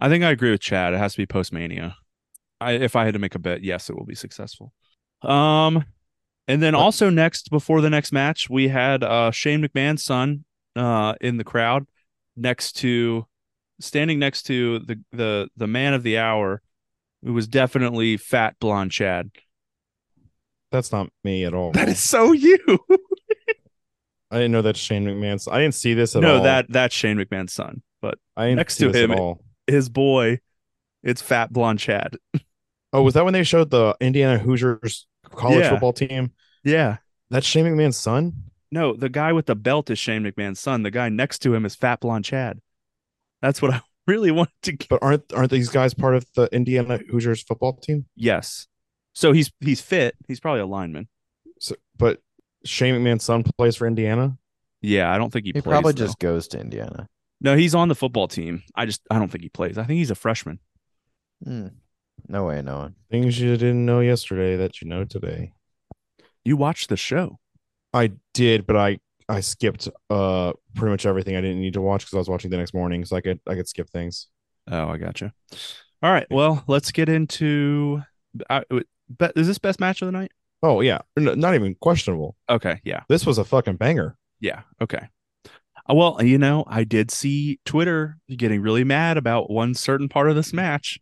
[0.00, 0.94] I think I agree with Chad.
[0.94, 1.96] It has to be post mania.
[2.60, 4.72] I if I had to make a bet, yes, it will be successful.
[5.20, 5.84] Um
[6.48, 10.44] and then But- also next before the next match, we had uh Shane McMahon's son
[10.74, 11.86] uh in the crowd
[12.36, 13.26] next to
[13.80, 16.62] standing next to the the the man of the hour
[17.24, 19.30] who was definitely fat blonde Chad.
[20.70, 21.72] That's not me at all.
[21.72, 22.58] That is so you.
[24.30, 25.46] I didn't know that's Shane McMahon's.
[25.46, 26.38] I didn't see this at no, all.
[26.38, 30.40] No that that's Shane McMahon's son, but I next to him- his boy,
[31.02, 32.16] it's fat blonde Chad.
[32.94, 35.70] Oh, was that when they showed the Indiana Hoosiers college Yeah.
[35.70, 36.32] football team?
[36.62, 36.98] Yeah.
[37.30, 38.34] That's Shane McMahon's son.
[38.72, 40.82] No, the guy with the belt is Shane McMahon's son.
[40.82, 42.58] The guy next to him is Fat Blonde Chad.
[43.42, 44.88] That's what I really wanted to get.
[44.88, 48.06] But aren't aren't these guys part of the Indiana Hoosiers football team?
[48.16, 48.66] Yes.
[49.12, 50.16] So he's he's fit.
[50.26, 51.08] He's probably a lineman.
[51.60, 52.22] So, but
[52.64, 54.38] Shane McMahon's son plays for Indiana.
[54.80, 55.60] Yeah, I don't think he, plays.
[55.60, 55.72] He plays.
[55.74, 56.06] probably though.
[56.06, 57.08] just goes to Indiana.
[57.42, 58.62] No, he's on the football team.
[58.74, 59.76] I just I don't think he plays.
[59.76, 60.60] I think he's a freshman.
[61.44, 61.68] Hmm.
[62.26, 62.94] No way of knowing.
[63.10, 65.52] Things you didn't know yesterday that you know today.
[66.42, 67.38] You watched the show.
[67.92, 72.02] I did, but I I skipped uh pretty much everything I didn't need to watch
[72.02, 74.28] because I was watching the next morning, so I could I could skip things.
[74.70, 75.32] Oh, I gotcha.
[76.02, 76.26] All right.
[76.30, 78.02] Well, let's get into.
[78.48, 78.64] I,
[79.08, 80.32] bet is this best match of the night?
[80.62, 82.36] Oh yeah, not even questionable.
[82.48, 82.80] Okay.
[82.84, 83.02] Yeah.
[83.08, 84.16] This was a fucking banger.
[84.40, 84.62] Yeah.
[84.80, 85.08] Okay.
[85.88, 90.28] Uh, Well, you know, I did see Twitter getting really mad about one certain part
[90.28, 90.98] of this match.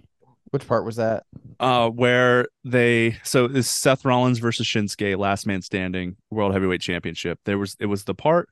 [0.50, 1.24] Which part was that?
[1.60, 7.38] uh where they so this Seth Rollins versus Shinsuke last man standing world heavyweight championship
[7.44, 8.48] there was it was the part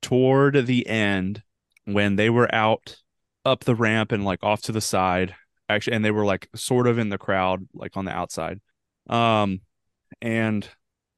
[0.00, 1.42] toward the end
[1.84, 2.96] when they were out
[3.44, 5.34] up the ramp and like off to the side
[5.68, 8.60] actually and they were like sort of in the crowd like on the outside
[9.10, 9.60] um
[10.20, 10.68] and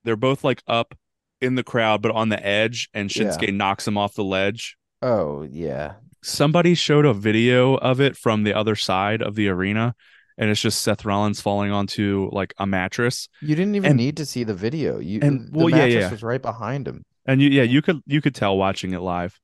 [0.05, 0.95] they're both like up
[1.43, 3.25] in the crowd but on the edge and Yeah.
[3.25, 5.95] Shinsuke knocks him off the ledge Oh yeah.
[6.23, 9.95] somebody showed a video of it from the other side of the arena
[10.39, 13.29] and it's just Seth Rollins falling onto like a mattress.
[13.41, 14.99] You didn't even And- need to see the video.
[14.99, 16.11] You and- the well, yeah, mattress yeah.
[16.11, 17.05] was right behind him.
[17.27, 19.41] and you yeah you could you could tell watching it live.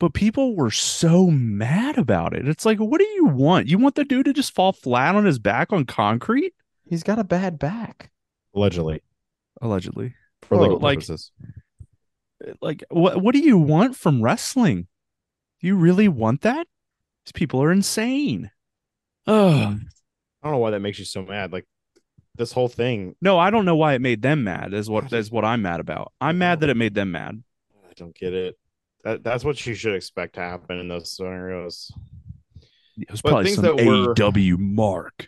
[0.00, 2.46] But people were so mad about it.
[2.46, 3.66] It's like what do you want?
[3.68, 6.54] You want the dude to just fall flat on his back on concrete?
[6.84, 8.10] He's got a bad back.
[8.54, 9.02] Allegedly,
[9.60, 10.14] allegedly.
[10.42, 11.32] For Oh, legal like- purposes.
[12.62, 14.86] like what what do you want from wrestling?
[15.60, 16.66] Do you really want that?
[17.24, 18.50] These people are insane.
[19.26, 19.78] Oh
[20.42, 21.52] I don't know why that makes you so mad.
[21.52, 21.66] Like
[22.34, 25.28] this whole thing, no i don't know why it made them mad is what is
[25.28, 27.42] what i'm mad about i'm mad that it made them mad
[27.84, 28.56] I don't get it.
[29.02, 31.90] That that's what you should expect to happen in those scenarios.
[32.96, 35.26] it was But probably some were- aew mark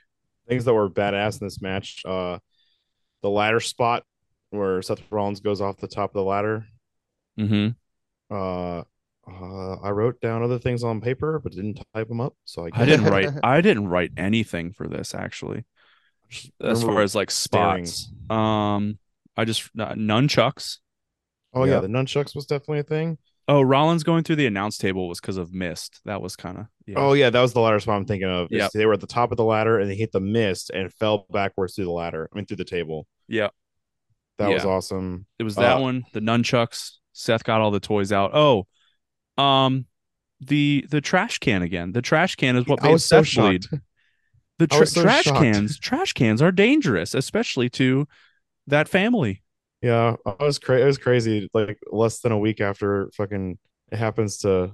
[0.49, 2.03] Things that were badass in this match.
[2.05, 2.38] Uh,
[3.23, 4.05] the ladder spot
[4.51, 6.64] where Seth Rollins goes off the top of the ladder.
[7.38, 7.70] mm-hmm
[8.33, 8.85] Uh,
[9.30, 12.34] uh, I wrote down other things on paper, but didn't type them up.
[12.44, 13.28] So I, I didn't write.
[13.42, 15.64] I didn't write anything for this actually,
[16.60, 17.86] as far as like staring.
[17.86, 18.12] spots.
[18.30, 18.98] Um,
[19.36, 20.78] I just uh, nunchucks.
[21.54, 21.82] Oh yeah, Yep.
[21.82, 23.18] the nunchucks was definitely a thing.
[23.48, 26.00] Oh, Rollins going through the announce table was because of mist.
[26.04, 26.94] That was kind of yeah.
[26.98, 28.48] Oh yeah, that was the ladder spot I'm thinking of.
[28.50, 30.92] Yeah, They were at the top of the ladder and they hit the mist and
[30.92, 32.28] fell backwards through the ladder.
[32.32, 33.06] I mean through the table.
[33.28, 33.48] yeah.
[34.38, 35.26] That was awesome.
[35.38, 36.04] It was that Uh, one.
[36.14, 36.92] The nunchucks.
[37.12, 38.30] Seth got all the toys out.
[38.34, 38.66] Oh,
[39.40, 39.87] um,
[40.40, 41.92] the the trash can again.
[41.92, 43.66] The trash can is what I made was so bleed.
[44.59, 45.38] The tra- so trash shocked.
[45.40, 45.79] cans.
[45.79, 48.07] Trash cans are dangerous, especially to
[48.66, 49.42] that family.
[49.83, 50.83] Yeah, I was crazy.
[50.83, 51.50] It was crazy.
[51.55, 53.59] Like less than a week after fucking
[53.90, 54.72] it happens to.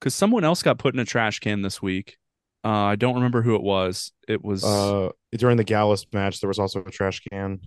[0.00, 2.16] because someone else got put in a trash can this week.
[2.64, 4.12] Uh, I don't remember who it was.
[4.28, 7.60] It was Uh, during the Gallus match, there was also a trash can.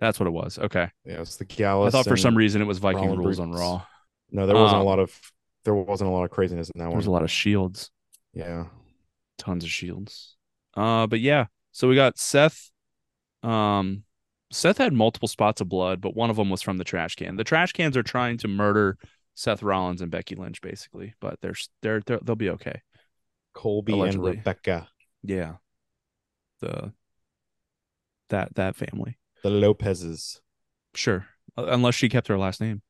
[0.00, 0.58] that's what it was.
[0.58, 1.92] Okay, Yeah, it's the Gallus.
[1.94, 3.82] I thought for some reason it was Viking Rollins rules on Raw.
[4.30, 5.18] No, there wasn't Um, a lot of.
[5.64, 6.90] There wasn't a lot of craziness in that one.
[6.92, 7.90] There was a lot of shields,
[8.32, 8.66] Yeah.
[9.38, 10.36] tons of shields.
[10.76, 12.70] Uh, but yeah, so we got Seth.
[13.42, 14.04] Um,
[14.50, 17.36] Seth had multiple spots of blood, but one of them was from the trash can.
[17.36, 18.98] The trash cans are trying to murder
[19.34, 22.82] Seth Rollins and Becky Lynch, basically, but they're they're, they're they'll be okay.
[23.52, 24.30] Colby Allegedly.
[24.32, 24.88] and Rebecca,
[25.22, 25.54] Yeah,
[26.60, 26.92] the
[28.30, 30.40] that that family, the Lopez's.
[30.94, 32.82] sure, Uh, unless she kept her last name.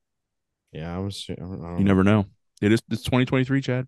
[0.73, 1.27] Yeah, I was.
[1.31, 1.35] I.
[1.79, 2.27] You never know.
[2.63, 3.87] It is it's 2023, Chad.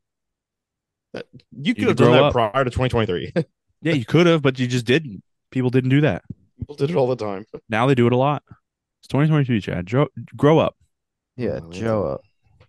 [1.52, 2.32] You could could have done that up.
[2.32, 3.32] prior to 2023.
[3.82, 5.22] Yeah, you could have, but you just didn't.
[5.50, 6.24] People didn't do that.
[6.58, 7.44] People did it all the time.
[7.68, 8.42] Now they do it a lot.
[9.00, 9.88] It's 2022, Chad.
[9.88, 10.74] Grow, grow up.
[11.36, 12.20] Yeah, Oh, Joe up.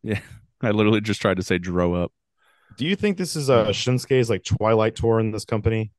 [0.04, 0.20] Yeah,
[0.62, 2.12] I literally just tried to say grow up.
[2.78, 5.92] Do you think this is uh Shinsuke's like Twilight tour in this company?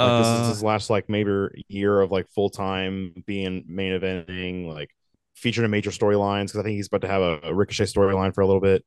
[0.00, 3.98] Like this Uh, is his last like maybe year of like full time being main
[3.98, 4.90] eventing, like
[5.36, 6.46] featured in major storylines.
[6.46, 8.84] Because I think he's about to have a, a Ricochet storyline for a little bit.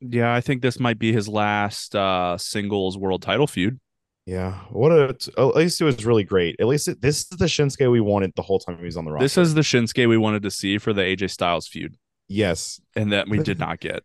[0.00, 3.80] Yeah, I think this might be his last uh singles world title feud.
[4.26, 6.56] Yeah, what a at least it was really great.
[6.60, 9.04] At least it, this is the Shinsuke we wanted the whole time he was on
[9.06, 9.24] the roster.
[9.24, 11.96] This is the Shinsuke we wanted to see for the AJ Styles feud,
[12.28, 14.02] yes, and that we did not get.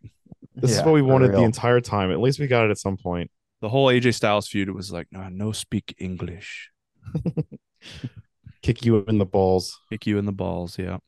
[0.54, 2.10] this is what we for wanted the entire time.
[2.10, 3.30] At least we got it at some point.
[3.60, 6.70] The whole AJ Styles feud was like, no, no speak English.
[8.62, 9.78] Kick you in the balls.
[9.90, 10.98] Kick you in the balls, yeah.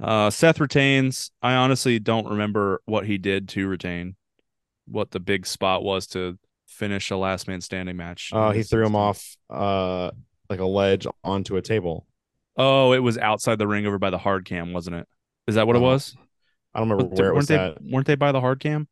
[0.00, 1.30] Uh Seth retains.
[1.42, 4.16] I honestly don't remember what he did to retain,
[4.86, 8.30] what the big spot was to finish a last man standing match.
[8.32, 10.10] Uh, he threw him off uh
[10.50, 12.06] like a ledge onto a table.
[12.56, 15.08] Oh, it was outside the ring over by the hard cam, wasn't it?
[15.46, 16.14] Is that what it Uh, was?
[16.74, 17.78] I don't remember Was- where it was they at.
[17.82, 18.88] weren't they by the hard cam?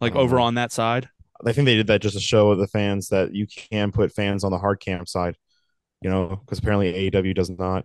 [0.00, 1.08] Like over on that side?
[1.44, 4.42] I think they did that just to show the fans that you can put fans
[4.42, 5.36] on the hard cam side,
[6.02, 7.84] you know, because apparently AEW does not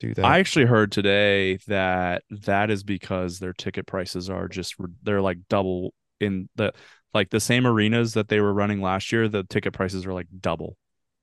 [0.00, 0.24] do that.
[0.24, 5.38] I actually heard today that that is because their ticket prices are just they're like
[5.48, 6.72] double in the
[7.14, 9.28] like the same arenas that they were running last year.
[9.28, 10.76] The ticket prices are like double.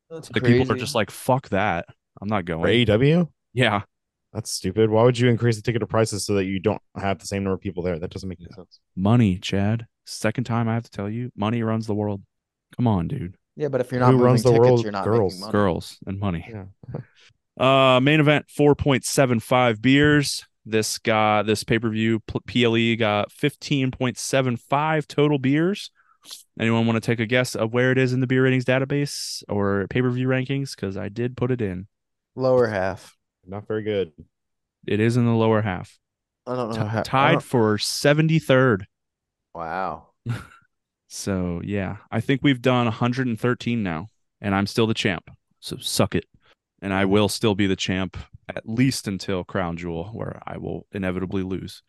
[0.10, 1.86] That's The people are just like, "Fuck that!
[2.22, 3.82] I'm not for going." AEW, Yeah,
[4.34, 4.90] that's stupid.
[4.90, 7.56] Why would you increase the ticket prices so that you don't have the same number
[7.56, 7.98] of people there?
[8.00, 8.80] That doesn't make any sense.
[8.96, 9.86] money, Chad.
[10.06, 12.22] Second time I have to tell you, money runs the world.
[12.76, 13.36] Come on, dude.
[13.56, 14.84] yeah, but if you're not Who moving runs the tickets, world?
[14.84, 15.34] you're not Girls.
[15.34, 15.52] making money.
[15.52, 16.46] Girls and money.
[16.50, 16.66] Yeah.
[17.58, 20.46] Uh, main event 4.75 beers.
[20.66, 25.92] This guy, this pay per view PLE got 15.75 total beers.
[26.60, 29.44] Anyone want to take a guess of where it is in the beer ratings database
[29.48, 30.76] or pay per view rankings?
[30.76, 31.88] Because I did put it in.
[32.36, 33.16] Lower half.
[33.46, 34.12] Not very good.
[34.88, 35.98] It is in the lower half,
[36.48, 36.84] I don't know.
[36.84, 38.86] T- how, tied don't- for 73rd.
[39.54, 40.08] Wow.
[41.08, 44.08] So yeah, I think we've done 113 now,
[44.42, 45.30] and I'm still the champ.
[45.62, 46.26] So suck it,
[46.86, 48.16] and I will still be the champ
[48.48, 51.82] at least until Crown Jewel, where I will inevitably lose.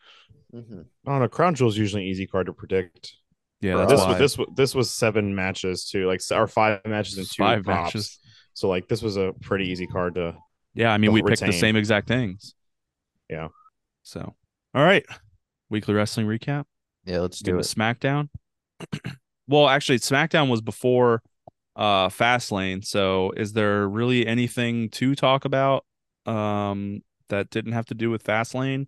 [0.51, 1.29] hmm I don't know.
[1.29, 3.13] Crown Jewel's usually an easy card to predict.
[3.61, 4.09] Yeah, that's this why.
[4.09, 7.65] was this was this was seven matches too, like our five matches and two Five
[7.65, 7.95] pops.
[7.95, 8.19] matches.
[8.55, 10.35] So like this was a pretty easy card to.
[10.73, 12.55] Yeah, I mean, They'll we picked the same exact things.
[13.29, 13.49] Yeah.
[14.03, 14.35] So,
[14.75, 15.05] all right,
[15.69, 16.65] weekly wrestling recap.
[17.05, 17.63] Yeah, let's do a it.
[17.63, 18.31] SmackDown.
[19.47, 21.23] well, actually, SmackDown was before
[21.77, 22.85] uh Fastlane.
[22.85, 25.85] So, is there really anything to talk about
[26.25, 28.87] um that didn't have to do with Fastlane?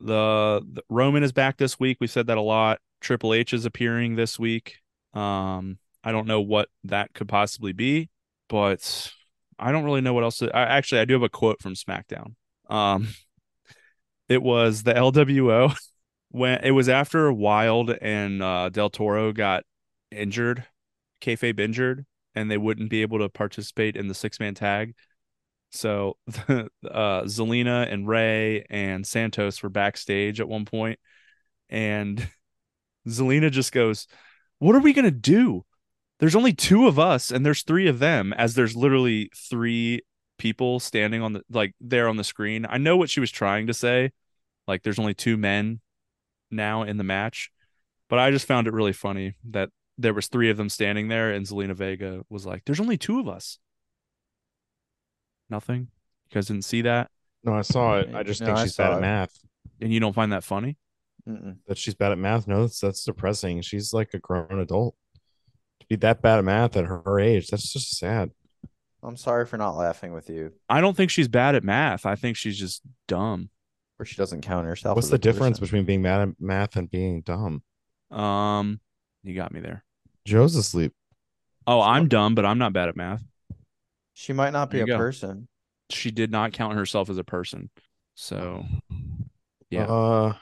[0.00, 1.98] The, the Roman is back this week.
[2.00, 2.78] We said that a lot.
[3.00, 4.76] Triple H is appearing this week.
[5.14, 8.10] Um, I don't know what that could possibly be,
[8.48, 9.12] but
[9.58, 10.38] I don't really know what else.
[10.38, 12.34] To, I, actually, I do have a quote from SmackDown.
[12.68, 13.08] Um,
[14.28, 15.76] it was the LWO
[16.30, 19.64] when it was after Wilde and uh, Del Toro got
[20.10, 20.64] injured,
[21.20, 22.04] kayfabe injured,
[22.38, 24.94] and they wouldn't be able to participate in the six man tag.
[25.70, 26.16] So
[26.48, 26.64] uh,
[27.24, 30.98] Zelina and Rey and Santos were backstage at one point,
[31.68, 32.26] and
[33.08, 34.06] Zelina just goes,
[34.58, 35.64] "What are we gonna do?
[36.20, 38.32] There's only two of us, and there's three of them.
[38.32, 40.02] As there's literally three
[40.38, 42.66] people standing on the like there on the screen.
[42.68, 44.12] I know what she was trying to say,
[44.66, 45.80] like there's only two men
[46.50, 47.50] now in the match,
[48.08, 51.30] but I just found it really funny that there was three of them standing there,
[51.32, 53.58] and Zelina Vega was like, "There's only two of us."
[55.50, 55.88] Nothing.
[56.30, 57.10] You guys didn't see that,
[57.42, 58.14] No, I saw it.
[58.14, 59.38] I just No, think I she's bad saw at math.
[59.80, 60.76] and you don't find that funny.
[61.26, 61.56] Mm-mm.
[61.66, 62.46] That she's bad at math.
[62.46, 63.60] No, that's that's depressing.
[63.62, 64.94] She's like a grown adult.
[65.80, 68.30] To be that bad at math at her, her age, that's just sad.
[69.02, 70.52] I'm sorry for not laughing with you.
[70.68, 72.04] I don't think she's bad at math.
[72.04, 73.50] I think she's just dumb.
[73.98, 74.96] Or she doesn't count herself.
[74.96, 75.66] What's the difference person.
[75.66, 77.62] between being bad at math and being dumb?
[78.10, 78.80] Um,
[79.22, 79.84] you got me there.
[80.28, 80.92] Joe's asleep.
[81.66, 83.22] Oh, I'm dumb, but I'm not bad at math.
[84.14, 84.96] She might not be a go.
[84.96, 85.48] person.
[85.90, 87.70] She did not count herself as a person.
[88.14, 88.64] So,
[89.70, 89.84] yeah.
[89.84, 90.34] Uh,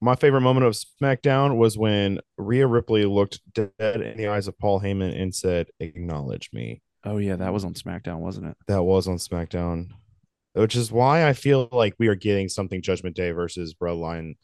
[0.00, 4.58] my favorite moment of SmackDown was when Rhea Ripley looked dead in the eyes of
[4.58, 8.56] Paul Heyman and said, "Acknowledge me." oh yeah, that was on SmackDown, wasn't it?
[8.68, 9.88] That was on SmackDown,
[10.54, 14.34] which is why I feel like we are getting something Judgment Day versus Bloodline.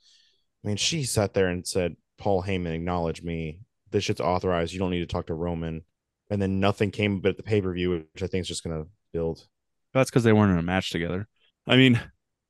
[0.65, 3.61] I mean, she sat there and said, "Paul Heyman, acknowledge me.
[3.91, 4.73] This shit's authorized.
[4.73, 5.83] You don't need to talk to Roman."
[6.31, 8.85] And then nothing came but the pay per view, which I think is just gonna
[9.13, 9.47] build.
[9.95, 11.27] That's because they weren't in a match together.
[11.67, 12.01] I mean,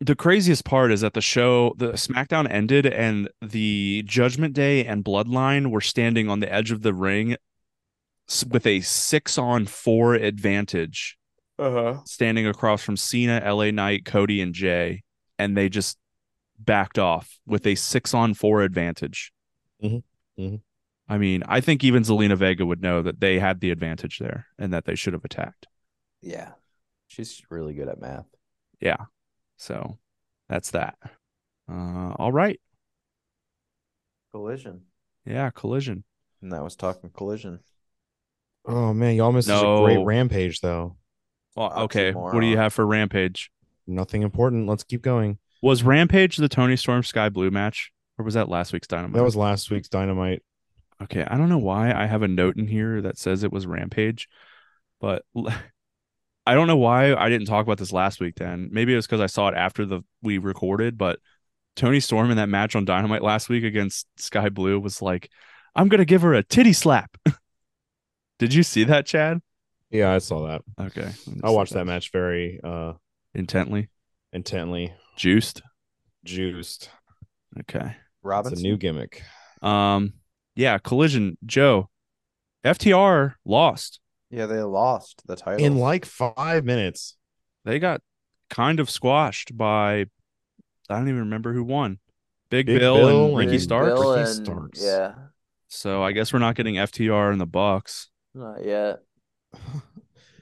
[0.01, 5.05] the craziest part is that the show, the SmackDown ended, and the Judgment Day and
[5.05, 7.37] Bloodline were standing on the edge of the ring,
[8.51, 11.17] with a six on four advantage,
[11.59, 12.03] Uh-huh.
[12.05, 15.03] standing across from Cena, LA Knight, Cody, and Jey,
[15.39, 15.99] and they just
[16.59, 19.33] backed off with a six on four advantage.
[19.83, 20.03] Mhm.
[20.39, 20.61] Mhm.
[21.09, 24.47] I mean, I think even Zelina Vega would know that they had the advantage there
[24.59, 25.67] and that they should have attacked.
[26.21, 26.53] Yeah.
[27.07, 28.27] She's really good at math.
[28.81, 29.07] Yeah.
[29.57, 29.99] So
[30.49, 30.97] that's that.
[31.71, 32.61] Uh, all right.
[34.33, 34.83] Collision.
[35.25, 35.51] Yeah.
[35.51, 36.05] Collision.
[36.43, 37.61] And that was talking collision.
[38.67, 40.97] Oh man, y'all missed such a great rampage though.
[41.57, 42.13] Well, okay.
[42.13, 43.51] What do you have for Rampage?
[43.87, 44.69] Nothing important.
[44.69, 45.39] Let's keep going.
[45.63, 49.15] Was Rampage the Toni Storm Skye Blue match, or was that last week's Dynamite?
[49.15, 50.43] That was last week's Dynamite.
[51.03, 51.25] Okay.
[51.27, 54.29] I don't know why I have a note in here that says it was Rampage,
[55.01, 55.25] but
[56.47, 58.37] I don't know why I didn't talk about this last week.
[58.37, 60.97] Then maybe it was because I saw it after the we recorded.
[60.97, 61.19] But
[61.77, 65.31] Toni Storm in that match on Dynamite last week against Skye Blue was like,
[65.77, 67.17] "I'm gonna give her a titty slap."
[68.39, 69.41] Did you see that, Chad?
[69.91, 70.63] Yeah, I saw that.
[70.87, 71.11] Okay,
[71.45, 72.95] I watched that match very uh
[73.35, 73.89] intently.
[74.33, 74.95] intently.
[75.17, 75.63] Juiced.
[76.25, 76.91] Juiced.
[77.61, 77.87] Okay.
[77.87, 78.59] It's Robinson.
[78.59, 79.23] a new gimmick.
[79.63, 80.15] Um,
[80.59, 81.39] yeah, collision.
[81.47, 81.89] Joe,
[82.65, 84.01] FTR lost.
[84.29, 85.65] yeah, they lost the title.
[85.65, 87.17] In like five minutes.
[87.65, 88.01] They got
[88.51, 90.07] kind of squashed by
[90.91, 91.99] I don't even remember who won.
[92.51, 93.93] Big, Big Bill, Bill and Ricky and Starks.
[94.01, 94.83] Bill Ricky and- Starks.
[94.83, 95.15] Yeah.
[95.69, 98.09] So I guess we're not getting FTR in the Bucks.
[98.35, 99.01] Not yet.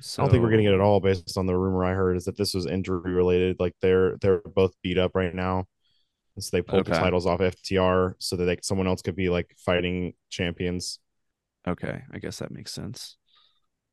[0.01, 2.17] So I don't think we're getting it at all based on the rumor I heard
[2.17, 3.57] is that this was injury related.
[3.59, 5.67] Like they're they're both beat up right now.
[6.37, 9.29] And so they pulled the titles off FTR so that they, someone else could be
[9.31, 10.99] like fighting champions.
[11.67, 13.17] Okay, I guess that makes sense.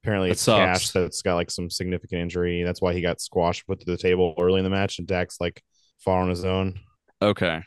[0.03, 0.91] Apparently That it's Cash sucks.
[0.91, 2.63] that's got like some significant injury.
[2.63, 5.39] That's why he got squashed, put to the table early in the match, and Dax
[5.39, 5.63] like
[5.99, 6.79] fought on his own.
[7.21, 7.61] Okay.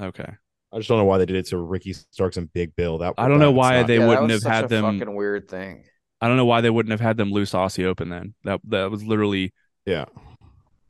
[0.00, 0.32] Okay.
[0.72, 2.98] I just don't know why they did it to Ricky Starks and Big Bill.
[2.98, 3.88] That I don't know why sucked.
[3.88, 5.84] they yeah, wouldn't was have such had a them- Fucking weird thing.
[6.20, 8.34] I don't know why they wouldn't have had them loose Aussie Open then.
[8.44, 9.52] That that was literally
[9.84, 10.04] Yeah.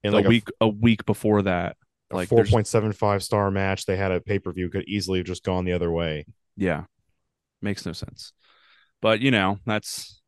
[0.04, 1.76] In a like week a week before that.
[2.10, 4.68] A, like, four there's- point seven five star match, they had a pay per view
[4.70, 6.26] could easily have just gone the other way.
[6.56, 6.84] Yeah.
[7.62, 8.32] Makes no sense.
[9.00, 10.20] But you know, that's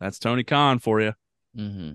[0.00, 1.12] that's Tony Khan for you.
[1.56, 1.92] Mm-hmm.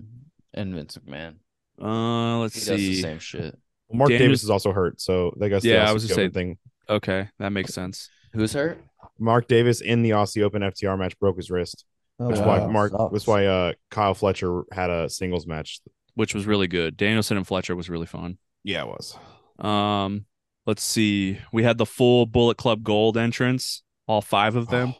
[0.54, 1.36] And Vince McMahon.
[1.80, 3.02] Uh let's He does the see.
[3.02, 3.56] same shit.
[3.92, 6.34] Mark Daniel- Davis is also hurt, so I guess Yeah, I was gonna Open say-
[6.34, 6.58] thing.
[6.90, 8.08] Okay, that makes sense.
[8.32, 8.78] Who's hurt?
[9.18, 11.84] Mark Davis in the Aussie Open FTR match broke his wrist.
[12.20, 12.66] Oh, That's wow.
[12.66, 12.92] why Mark.
[13.12, 15.80] That's why uh Kyle Fletcher had a singles match.
[16.14, 16.96] Which was really good.
[16.96, 18.38] Danielson and Fletcher was really fun.
[18.64, 19.16] Yeah, it was.
[19.58, 20.26] Um,
[20.66, 21.38] let's see.
[21.52, 24.94] We had the full Bullet Club Gold entrance, all five of them.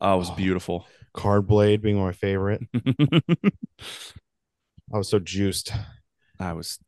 [0.00, 0.34] Oh, it was Oh.
[0.34, 0.86] beautiful.
[1.12, 2.62] Card Blade being my favorite.
[4.92, 5.72] I was so juiced.
[6.38, 6.78] I was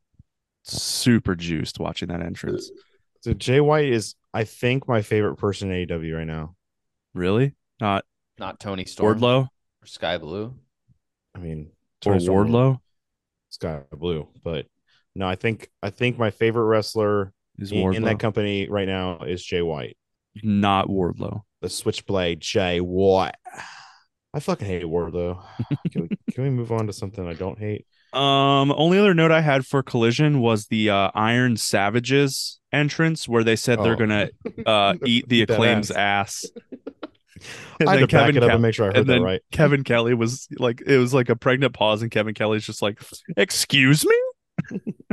[0.63, 2.71] super juiced watching that entrance.
[3.21, 6.55] So Jay White is, I think, my favorite person in AEW right now.
[7.13, 7.55] Really?
[7.79, 8.05] Not
[8.39, 9.19] Not Toni Storm.
[9.19, 10.55] Wardlow Or Skye Blue.
[11.35, 11.67] I mean,
[12.05, 12.79] or Toni Storm, Wardlow
[13.49, 14.65] Skye Blue, but
[15.15, 19.19] no, I think I think my favorite wrestler is in, in that company right now
[19.19, 19.97] is Jay White,
[20.41, 21.41] Not Wardlow.
[21.61, 23.35] the Switchblade Jay White.
[24.33, 25.43] I fucking hate Wardlow.
[25.91, 27.85] Can we, can we move on to something I don't hate?
[28.13, 33.43] Um, only other note I had for Collision was the uh, Iron Savages entrance, where
[33.43, 33.95] they said they're Oh.
[33.95, 34.29] gonna
[34.65, 36.45] uh, eat the Acclaim's ass.
[37.79, 39.21] And I had then to back it up Kel- and make sure I heard that
[39.21, 39.41] right.
[39.51, 42.99] Kevin Kelly was like, it was like a pregnant pause, and Kevin Kelly's just like,
[43.37, 44.15] "Excuse me,"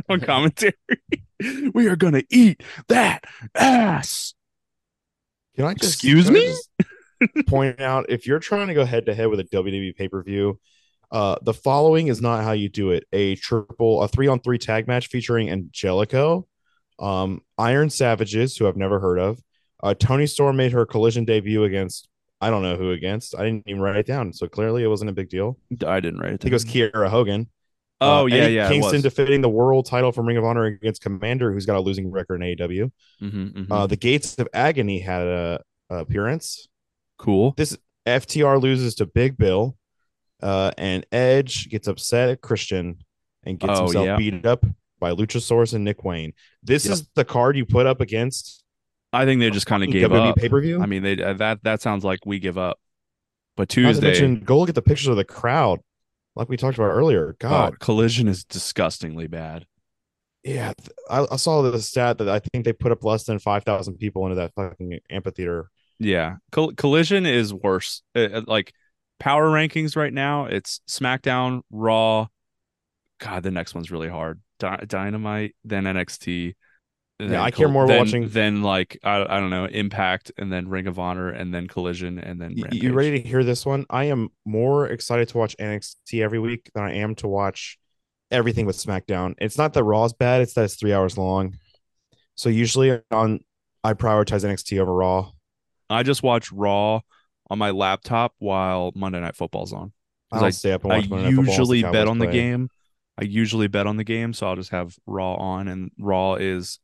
[0.08, 0.74] on commentary.
[1.74, 4.34] we are gonna eat that ass.
[5.56, 6.46] Can I just Excuse can I me?
[6.46, 10.08] just point out if you're trying to go head to head with a WWE pay
[10.08, 10.58] per view,
[11.10, 14.58] uh, the following is not how you do it: a triple, a three on three
[14.58, 16.46] tag match featuring Angelico,
[16.98, 19.40] um, Iron Savages, who I've never heard of.
[19.82, 22.08] Uh, Toni Storm made her collision debut against
[22.40, 23.34] I don't know who against.
[23.34, 25.58] I didn't even write it down, so clearly it wasn't a big deal.
[25.86, 26.40] I didn't write I it.
[26.40, 26.72] think it was down.
[26.74, 27.48] Kiera Hogan.
[28.00, 28.68] Oh Uh, yeah, Eddie yeah.
[28.68, 32.10] Kingston defending the world title from Ring of Honor against Komander, who's got a losing
[32.10, 32.90] record in AEW.
[33.22, 33.66] Mhm, mhm.
[33.70, 36.66] Uh, the Gates of Agony had a, a appearance.
[37.18, 37.52] cool.
[37.56, 37.76] This
[38.06, 39.76] FTR loses to Big Bill,
[40.42, 42.98] uh, and Edge gets upset at Christian
[43.44, 44.16] and gets Oh, himself yeah.
[44.16, 44.64] beat up
[44.98, 46.32] by Luchasaurus and Nick Wayne.
[46.62, 46.92] This Yep.
[46.94, 48.64] is the card you put up against
[49.12, 50.36] I think they just kind of gave up.
[50.36, 50.80] pay per view.
[50.80, 52.78] I mean, they uh, that that sounds like we give up.
[53.56, 55.80] But Tuesday, mention, go look at the pictures of the crowd,
[56.40, 57.30] like we talked about earlier.
[57.30, 59.66] oh, God, collision is disgustingly bad.
[60.42, 60.72] yeah,
[61.08, 63.98] I, I saw the stat that I think they put up less than five thousand
[63.98, 65.70] people into that fucking amphitheater.
[65.98, 68.02] Yeah, Col- collision is worse.
[68.16, 68.72] Uh, uh, like
[69.18, 72.26] power rankings right now, it's SmackDown, Raw.
[73.20, 74.40] God, the next one's really hard.
[74.58, 76.54] Dy- Dynamite, then NXT.
[77.20, 80.68] Yeah, I care more then, watching- than like I, I don't know Impact and then
[80.68, 82.82] Ring of Honor and then Collision and then Rampage.
[82.82, 83.84] You ready to hear this one?
[83.90, 87.78] I am more excited to watch NXT every week than I am to watch
[88.30, 89.34] everything with SmackDown.
[89.38, 91.56] It's not that Raw's bad; it's that it's three hours long.
[92.36, 93.40] So usually on,
[93.84, 95.32] I prioritize NXT over Raw.
[95.90, 97.00] I just watch Raw
[97.50, 99.92] on my laptop while Monday Night Football's on.
[100.32, 102.28] I I- stay up and I watch Monday Night Football unless usually bet on the
[102.28, 102.68] game.
[103.18, 106.78] I usually bet on the game, so I'll just have Raw on, and Raw is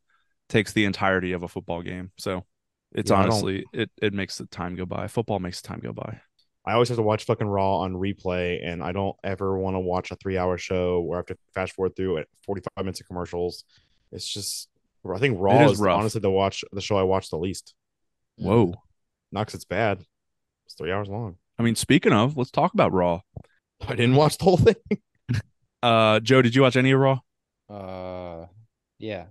[0.48, 2.10] takes the entirety of a football game.
[2.18, 2.44] So
[2.92, 5.08] it's Yeah, honestly it it makes the time go by.
[5.08, 6.20] Football makes the time go by.
[6.64, 9.80] I always have to watch fucking Raw on replay, and I don't ever want to
[9.80, 13.06] watch a three-hour show where I have to fast forward through it, forty-five minutes of
[13.06, 13.62] commercials.
[14.10, 14.68] It's just,
[15.08, 15.98] I think Raw is is, rough.
[16.00, 17.74] honestly the watch the show I watch the least.
[18.36, 18.74] Whoa.
[19.30, 20.04] Not 'cause it's bad.
[20.64, 21.36] It's three hours long.
[21.58, 23.20] I mean, speaking of, let's talk about Raw.
[23.86, 24.74] I didn't watch the whole thing.
[25.82, 27.20] Uh, Joe, did you watch any of Raw?
[27.68, 28.46] Uh,
[28.98, 29.26] yeah,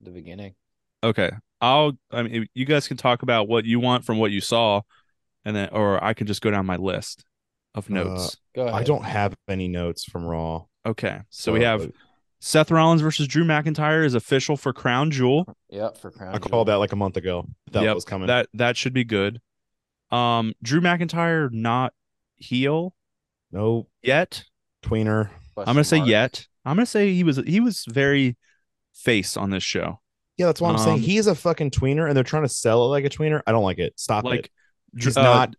[0.00, 0.54] the beginning.
[1.02, 1.30] Okay,
[1.60, 1.92] I'll.
[2.10, 4.82] I mean, you guys can talk about what you want from what you saw,
[5.44, 7.24] and then, or I can just go down my list
[7.74, 8.36] of Uh, notes.
[8.54, 8.74] Go ahead.
[8.74, 10.64] I don't have any notes from Raw.
[10.84, 11.88] okay, so we have uh,
[12.40, 15.46] Seth Rollins versus Drew McIntyre is official for Crown Jewel.
[15.70, 16.34] Yep, for Crown.
[16.34, 16.48] I Jewel.
[16.50, 17.46] called that like a month ago.
[17.72, 18.26] That Yep, was coming.
[18.26, 19.40] That that should be good.
[20.10, 21.92] Um, Drew McIntyre not
[22.36, 22.94] heel
[23.52, 24.44] no yet.
[24.82, 25.30] tweener.
[25.56, 26.08] I'm gonna say mark.
[26.08, 26.46] yet.
[26.64, 28.36] I'm gonna say he was he was very
[28.94, 30.00] face on this show.
[30.40, 30.98] Yeah, that's what I'm Um, saying.
[31.00, 33.42] He's a fucking tweener, and they're trying to sell it like a tweener.
[33.46, 33.92] I don't like it.
[34.00, 34.50] Stop Like it.
[34.98, 35.54] He's uh, not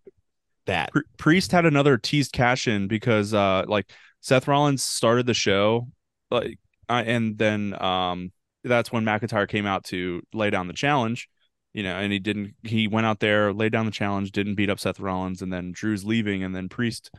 [0.65, 0.89] that.
[1.19, 5.87] Priest had another teased cash in because uh like Seth Rollins started the show
[6.31, 6.57] like
[6.89, 8.31] uh, and then um
[8.63, 11.29] that's when McIntyre came out to lay down the challenge,
[11.73, 14.71] you know, and he didn't he went out there, laid down the challenge, didn't beat
[14.71, 17.11] up Seth Rollins and then Drew's leaving and then Priest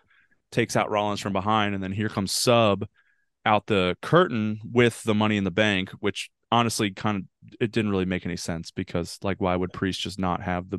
[0.50, 2.88] takes out Rollins from behind and then here comes Sub
[3.46, 7.24] out the curtain with the money in the bank, which honestly kind of
[7.59, 10.78] it didn't really make any sense because like why would Priest just not have the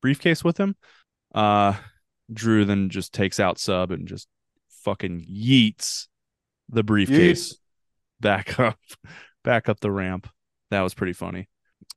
[0.00, 0.74] briefcase with him?
[1.34, 1.74] Uh
[2.32, 4.26] Drew then just takes out Sub and just
[4.82, 6.08] fucking yeets
[6.70, 7.56] the briefcase
[8.20, 8.78] back up
[9.44, 10.28] back up the ramp.
[10.70, 11.48] That was pretty funny.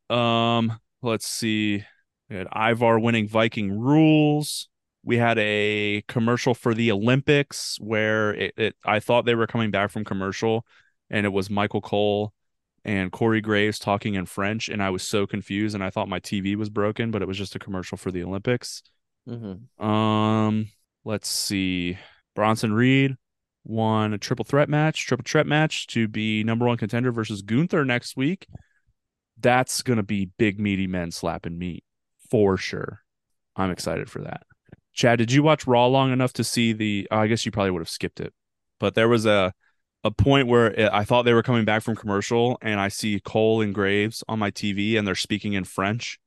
[0.10, 1.86] Um let's see.
[2.30, 4.68] We had Ivar winning Viking rules.
[5.04, 9.72] We had a commercial for the Olympics where it, it I thought they were coming
[9.72, 10.66] back from commercial
[11.10, 12.34] and it was Michael Cole
[12.86, 16.20] and Corey Graves talking in French and I was so confused and I thought my
[16.20, 18.82] TV was broken, but it was just a commercial for the Olympics.
[19.28, 19.82] Mhm.
[19.84, 20.70] Um,
[21.04, 21.98] let's see.
[22.36, 23.16] Bronson Reed
[23.64, 27.86] won a triple threat match, triple threat match to be number one contender versus Gunther
[27.86, 28.48] next week.
[29.40, 31.84] That's gonna be big meaty men slapping meat
[32.30, 33.04] for sure.
[33.56, 34.44] I'm excited for that.
[34.94, 37.08] Chad, did you watch Raw long enough to see the?
[37.12, 38.34] I guess you probably would have skipped it,
[38.80, 39.54] but there was a
[40.04, 43.62] a point where I thought they were coming back from commercial, and I see Cole
[43.62, 46.20] and Graves on my TV, and they're speaking in French,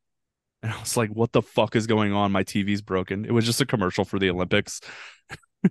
[0.63, 2.33] and I was like, "What the fuck is going on?
[2.33, 4.81] My TV's broken." It was just a commercial for the Olympics,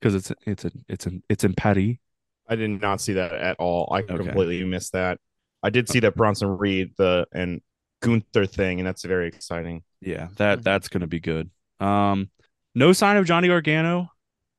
[0.00, 1.96] because it's it's a it's in it's in Paris.
[2.48, 3.88] I did not see that at all.
[3.92, 4.16] I Okay.
[4.16, 5.18] completely missed that.
[5.62, 7.60] I did see that Bronson Reed the and
[8.02, 9.84] Gunther thing, and that's very exciting.
[10.00, 11.50] Yeah, that that's gonna be good.
[11.80, 12.30] Um,
[12.74, 14.10] no sign of Johnny Gargano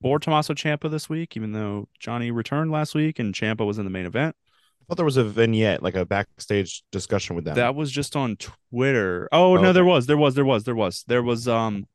[0.03, 3.85] or Tommaso Ciampa this week, even though Johnny returned last week and Ciampa was in
[3.85, 4.35] the main event.
[4.81, 7.55] I thought there was a vignette, like a backstage discussion with them.
[7.55, 9.29] That was just on Twitter.
[9.31, 11.87] Oh, Oh, no, there was, there was, there was, there was, there was um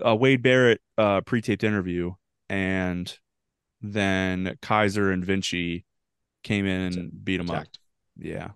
[0.00, 2.12] a Wade Barrett uh pre-taped interview,
[2.48, 3.16] and
[3.82, 5.84] then Kaiser and Vinci
[6.42, 7.66] came in and beat him up.
[8.16, 8.50] Yeah.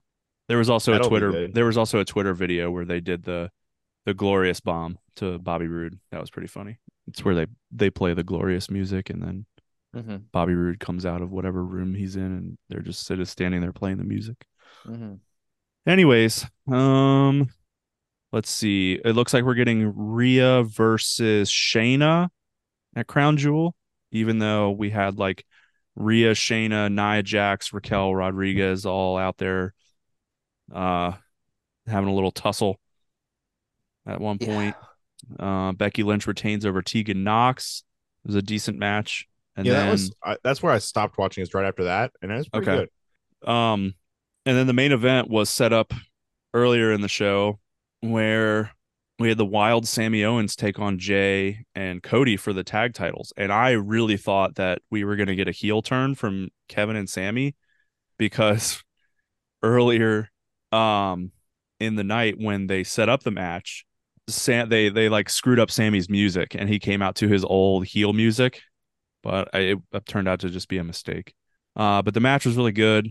[0.49, 3.51] There was also a Twitter there was also a Twitter video where they did the
[4.07, 5.99] the glorious bomb to Bobby Roode.
[6.13, 6.79] That was pretty funny.
[7.09, 9.47] It's where they they play the glorious music and then
[9.95, 10.31] Mhm.
[10.33, 13.73] Bobby Roode comes out of whatever room he's in and they're just sitting standing there
[13.73, 14.47] playing the music.
[14.85, 15.21] Mhm.
[15.87, 17.49] Anyways, um
[18.33, 19.01] let's see.
[19.05, 22.29] It looks like we're getting Rhea versus Shayna
[22.95, 23.75] at Crown Jewel,
[24.13, 25.47] even though we had like
[25.97, 29.73] Rhea, Shayna, Nia Jax, Raquel Rodriguez all out there
[30.73, 31.13] uh
[31.87, 32.79] having a little tussle
[34.07, 34.75] at one Yeah.
[35.39, 37.85] Uh Becky Lynch retains over Tegan Nox.
[38.25, 39.29] It was a decent match.
[39.57, 40.13] And yeah, then that was.
[40.25, 41.43] I, that's where I stopped watching.
[41.43, 42.87] Is right after that, and it was pretty Okay.
[43.43, 43.51] good.
[43.51, 43.95] Um,
[44.47, 45.93] and then the main event was set up
[46.55, 47.61] earlier in the show
[48.01, 48.73] where
[49.19, 53.33] we had the wild Sammy Owens take on Jey and Cody for the tag titles.
[53.37, 56.97] And I really thought that we were going to get a heel turn from Kevin
[56.97, 57.57] and Sammy
[58.19, 58.83] because
[59.63, 60.31] earlier
[60.73, 61.33] um
[61.81, 63.87] in the night when they set up the match,
[64.29, 67.87] Sam they they like screwed up Sammy's music and he came out to his old
[67.87, 68.61] heel music,
[69.23, 71.35] but I, it turned out to just be a mistake.
[71.77, 73.09] Uh, but the match was really good.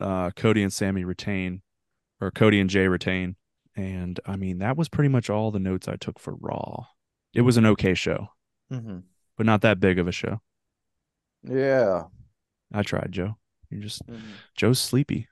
[0.00, 1.62] uh, Cody and Sammy retain,
[2.20, 3.36] or Cody and Jey retain.
[3.74, 6.86] And I mean, that was pretty much all the notes I took for Raw.
[7.34, 8.28] It was an okay show,
[8.72, 8.98] Mm-hmm.
[9.36, 10.40] but not that big of a show.
[11.42, 12.04] Yeah.
[12.72, 13.36] I tried, Joe.
[13.70, 14.20] You're just Mhm.
[14.54, 15.28] Joe's sleepy.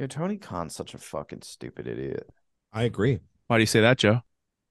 [0.00, 2.26] Yeah, Tony Khan's such a fucking stupid idiot.
[2.72, 3.18] I agree.
[3.48, 4.22] Why do you say that, Joe?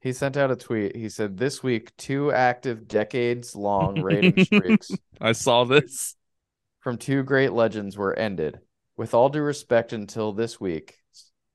[0.02, 0.96] He sent out a tweet.
[0.96, 4.90] He said, This week, two active decades long rating streaks
[5.22, 6.16] I saw this.
[6.80, 8.60] from two great legends were ended.
[8.98, 10.96] With all due respect, until this week,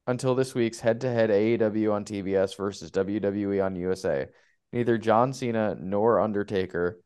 [0.07, 4.29] until this week's head to head AEW on TBS versus WWE on USA,
[4.73, 7.01] neither John Cena nor Undertaker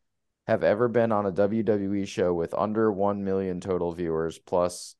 [0.46, 4.96] have ever been on a WWE show with under 1 million total viewers plus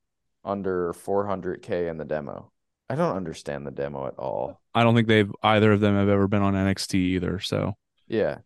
[0.53, 2.51] under 400K in the demo.
[2.89, 4.61] I don't understand the demo at all.
[4.75, 7.39] I don't think they've either of them have ever been on NXT either.
[7.39, 7.77] So,
[8.09, 8.39] Yeah.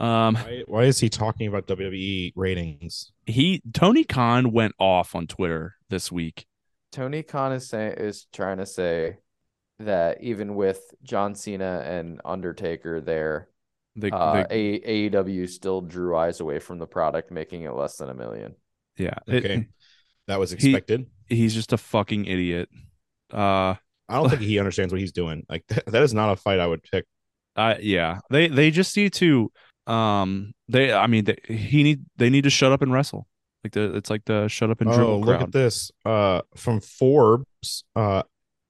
[0.00, 3.12] um, Why, why is he talking about WWE ratings?
[3.26, 6.46] he Tony Khan went off on Twitter this week.
[6.90, 9.18] Tony Khan is saying is trying to say
[9.78, 13.48] that even with John Cena and Undertaker there,
[13.94, 17.98] The, uh, the- A- AEW still drew eyes away from the product, making it less
[17.98, 18.54] than a million.
[18.96, 19.68] yeah, it- Okay.
[20.28, 21.06] That was He- expected.
[21.28, 22.68] he's just a fucking idiot.
[23.32, 23.74] Uh,
[24.08, 25.44] I don't think he understands what he's doing.
[25.48, 27.04] Like that is not a fight I would pick.
[27.56, 29.50] uh, yeah, they they just need to,
[29.86, 33.26] um, they I mean they, he need they need to shut up and wrestle.
[33.64, 35.42] Like the it's like the shut up and Oh, dribble look crowd.
[35.42, 35.90] at this.
[36.04, 38.22] Uh, from Forbes, uh,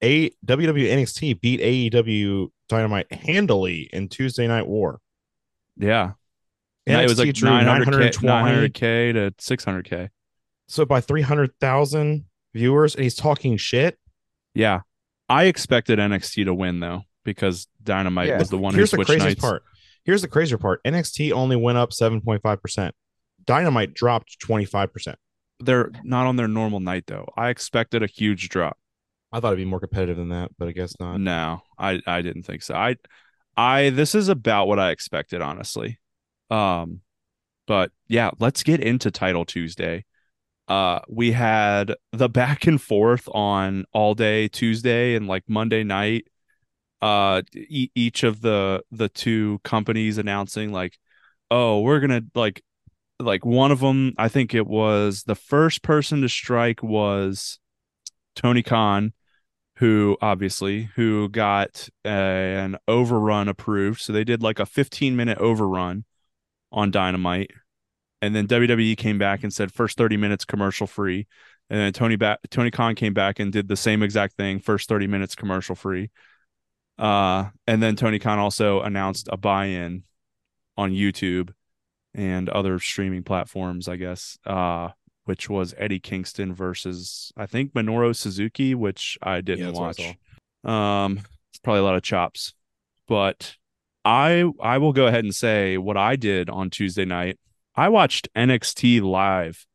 [0.03, 4.98] a WWE NXT beat AEW Dynamite handily in Tuesday Night War.
[5.76, 6.12] Yeah,
[6.86, 8.68] yeah, it was like drew 900k, 920.
[8.68, 10.09] 900k to 600k.
[10.68, 13.98] So by three hundred thousand viewers, and he's talking shit.
[14.54, 14.80] Yeah,
[15.28, 18.38] I expected NXT to win though because Dynamite Yeah.
[18.38, 19.40] was the one Here's who the switched craziest nights.
[19.40, 19.62] part.
[20.04, 20.82] Here's the crazier part.
[20.84, 22.94] NXT only went up seven point five percent.
[23.44, 25.18] Dynamite dropped twenty five percent.
[25.60, 27.28] They're not on their normal night though.
[27.36, 28.76] I expected a huge drop.
[29.30, 31.18] I thought it'd be more competitive than that, but I guess not.
[31.20, 32.74] No, I I didn't think so.
[32.74, 32.96] I
[33.56, 35.98] I this is about what I expected honestly.
[36.50, 37.00] Um
[37.66, 40.04] but yeah, let's get into title Tuesday.
[40.68, 46.26] Uh we had the back and forth on all day Tuesday and like Monday night.
[47.00, 50.98] Uh e- each of the the two companies announcing like
[51.50, 52.62] oh, we're to like
[53.20, 57.58] like one of them, I think it was the first person to strike was
[58.34, 59.12] Tony Khan
[59.76, 64.00] who obviously who got uh, an overrun approved.
[64.00, 66.04] So they did like a 15 minute overrun
[66.70, 67.50] on Dynamite,
[68.23, 71.27] and then WWE came back and said first 30 minutes commercial free,
[71.68, 74.89] and then Tony ba- Tony Khan came back and did the same exact thing, first
[74.89, 76.11] 30 minutes commercial free.
[76.99, 80.05] Uh, and then Tony Khan also announced a buy-in
[80.77, 81.53] on YouTube
[82.14, 84.39] and other streaming platforms, I guess.
[84.47, 84.91] Uh,
[85.25, 90.01] which was Eddie Kingston versus I think Minoru Suzuki, which I didn't I watch.
[90.64, 91.20] Um,
[91.51, 92.55] it's probably a lot of chops,
[93.09, 93.57] but
[94.05, 97.39] I I will go ahead and say what I did on Tuesday night.
[97.75, 99.66] I watched NXT live,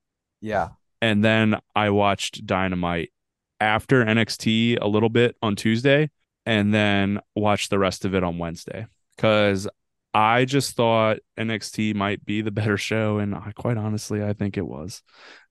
[0.42, 0.70] Yeah.
[1.02, 3.12] and then I watched Dynamite
[3.60, 6.10] after NXT a little bit on Tuesday,
[6.46, 9.68] and then watched the rest of it on Wednesday because
[10.14, 14.58] I just thought NXT might be the better show, and I, quite honestly, I think
[14.58, 15.02] it was.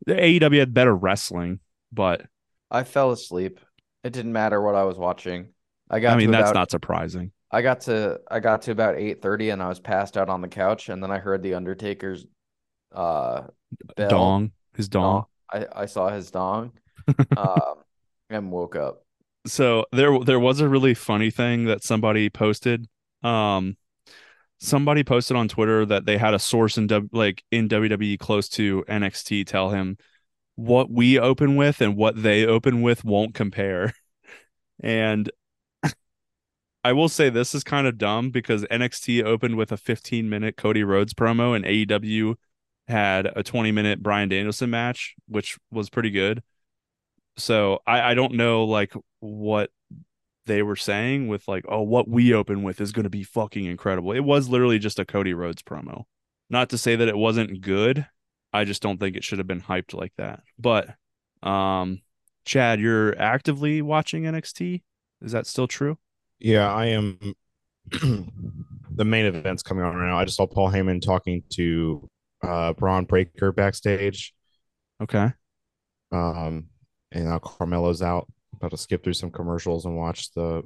[0.07, 1.61] The AEW had better wrestling,
[1.93, 2.23] but
[2.71, 3.61] I fell asleep.
[4.05, 5.49] It didn't matter what I was watching.
[5.91, 7.33] I got I mean that's about, not surprising.
[7.51, 10.49] I got to I got to about 8:30 and I was passed out on the
[10.49, 12.27] couch and then I heard the Undertaker's
[12.93, 13.49] uh
[13.97, 14.09] bell.
[14.09, 15.26] Dong, his dong.
[15.53, 16.72] I I saw his dong
[17.37, 17.84] um
[18.30, 19.05] and woke up.
[19.47, 22.87] so there there was a really funny thing that somebody posted
[23.22, 23.76] um
[24.61, 28.49] somebody posted on twitter that they had a source in w, like in WWE close
[28.51, 29.99] to NXT tell him
[30.57, 33.95] what we open with and what they open with won't compare
[34.82, 35.30] and
[36.84, 40.57] I will say this is kind of dumb because NXT opened with a 15 minute
[40.57, 42.37] Cody Rhodes promo and AEW
[42.89, 46.43] had a 20 minute Bryan Danielson match which was pretty good
[47.37, 49.70] so I, I don't know like what
[50.47, 53.64] they were saying with like, oh, what we open with is going to be fucking
[53.64, 54.12] incredible.
[54.12, 56.05] It was literally just a Cody Rhodes promo.
[56.49, 58.07] Not to say that it wasn't good.
[58.53, 60.43] I just don't think it should have been hyped like that.
[60.59, 60.95] But
[61.43, 62.01] um
[62.45, 64.82] Chad, you're actively watching NXT?
[65.20, 65.99] Is that still true?
[66.39, 67.18] Yeah, I am.
[67.91, 70.18] the main event's coming on right now.
[70.18, 72.09] I just saw Paul Heyman talking to
[72.43, 74.34] uh Bron Breakker backstage.
[75.03, 75.32] Okay.
[76.12, 76.66] Um,
[77.12, 78.28] and now Carmelo's out.
[78.55, 80.62] About to skip through some commercials and watch the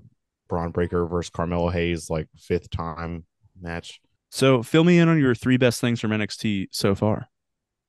[0.49, 3.25] Bron Breakker versus Carmelo Hayes like fifth time
[3.61, 4.01] match.
[4.31, 7.29] So fill me in on your three best things from NXT so far.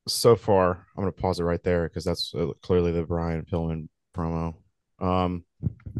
[0.08, 3.88] so far, I'm gonna pause it right there because that's uh, clearly the Brian Pillman
[4.16, 4.54] promo.
[4.98, 5.44] Um,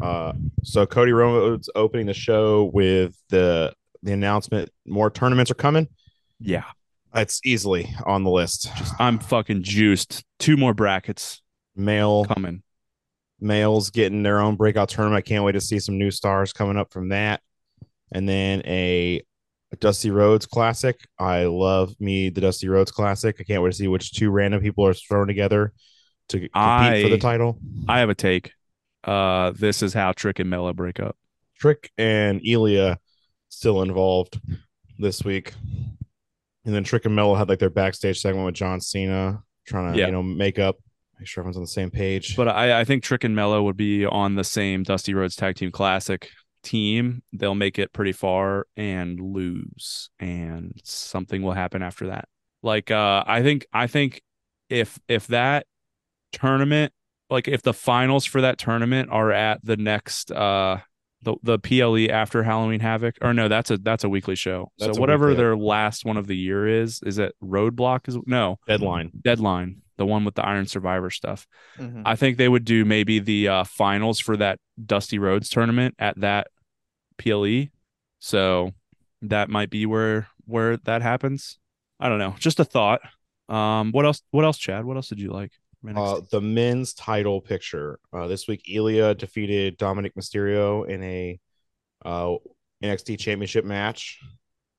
[0.00, 0.32] uh,
[0.64, 3.72] so Cody Rhodes opening the show with the
[4.02, 5.86] the announcement more tournaments are coming.
[6.40, 6.64] Yeah.
[7.14, 8.74] It's easily on the list.
[8.76, 10.24] Just I'm fucking juiced.
[10.38, 11.42] Two more brackets
[11.76, 12.62] Male coming.
[13.40, 15.18] males getting their own breakout tournament.
[15.18, 17.40] I can't wait to see some new stars coming up from that.
[18.12, 19.22] And then a,
[19.72, 20.98] a Dusty Rhodes Classic.
[21.18, 23.36] I love me the Dusty Rhodes Classic.
[23.40, 25.72] I can't wait to see which two random people are thrown together
[26.28, 26.52] to compete
[27.02, 27.58] for the title.
[27.88, 28.52] I have a take.
[29.04, 31.16] Uh this is how Trick and Mela break up.
[31.58, 32.96] Trick and Ilja
[33.48, 34.40] still involved
[34.98, 35.52] this week.
[36.64, 39.98] And then Trick and Melo had like their backstage segment with John Cena trying to,
[39.98, 40.06] Yeah.
[40.06, 40.76] you know, make up,
[41.18, 42.36] make sure everyone's on the same page.
[42.36, 45.56] But I, I think Trick and Melo would be on the same Dusty Rhodes Tag
[45.56, 46.28] Team Classic
[46.62, 47.22] team.
[47.32, 52.28] They'll make it pretty far and lose, and something will happen after that.
[52.62, 54.22] Like uh, I think I think
[54.68, 55.66] if if that
[56.32, 56.92] tournament,
[57.30, 60.78] like if the finals for that tournament are at the next uh
[61.22, 64.70] the the PLE after Halloween Havoc, or no, that's a that's a weekly show.
[64.78, 65.42] That's so a whatever weekly.
[65.42, 68.08] their last one of the year is, is it Roadblock?
[68.08, 69.12] Is no Deadline.
[69.22, 71.46] Deadline, the one with the Iron Survivor stuff.
[71.78, 72.02] Mhm.
[72.04, 76.18] I think they would do maybe the uh, finals for that Dusty Rhodes tournament at
[76.20, 76.48] that
[77.18, 77.66] PLE.
[78.18, 78.72] So
[79.22, 81.58] that might be where where that happens.
[82.00, 82.34] I don't know.
[82.38, 83.00] Just a thought.
[83.48, 84.22] Um, what else?
[84.32, 84.84] What else, Chad?
[84.84, 85.52] What else did you like?
[85.96, 87.98] Uh, the men's title picture.
[88.12, 91.40] Uh, this week, Ilja defeated Dominik Mysterio in a
[92.04, 92.36] uh,
[92.82, 94.20] NXT Championship match.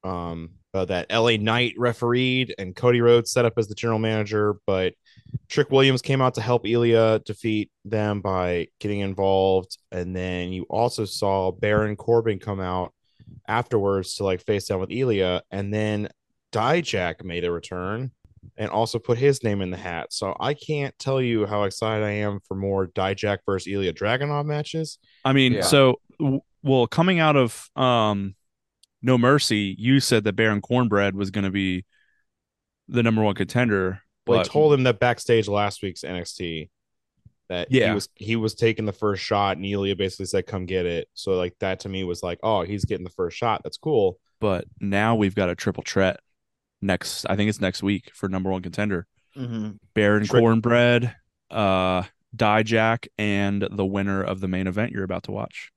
[0.03, 4.55] Um, uh, that LA Knight refereed and Cody Rhodes set up as the general manager,
[4.65, 4.93] but
[5.47, 9.77] Trick Williams came out to help Ilja defeat them by getting involved.
[9.91, 12.93] And then you also saw Baron Corbin come out
[13.47, 16.09] afterwards to like face down with Ilja, and then
[16.51, 18.11] Dijak made a return
[18.57, 20.13] and also put his name in the hat.
[20.13, 24.45] So I can't tell you how excited I am for more Dijak versus Ilja Dragunov
[24.45, 24.99] matches.
[25.25, 25.61] I mean, Yeah.
[25.61, 25.99] so
[26.61, 28.35] well, coming out of um,
[29.01, 31.85] No Mercy, you said that Baron Cornbread was going to be
[32.87, 34.01] the number one contender.
[34.27, 36.69] Well, I but- told him that backstage last week's NXT
[37.49, 37.89] that yeah.
[37.89, 41.09] he was he was taking the first shot, and Ilja basically said, "Come get it."
[41.13, 43.61] So like that to me was like, "Oh, he's getting the first shot.
[43.63, 46.19] That's cool." but now we've got a triple threat
[46.83, 47.25] next.
[47.29, 49.07] I think it's next week for number one contender.
[49.35, 49.79] Mhm.
[49.93, 51.15] Baron Trick- Cornbread,
[51.49, 52.03] uh,
[52.35, 55.71] Dijak, and the winner of the main event you're about to watch.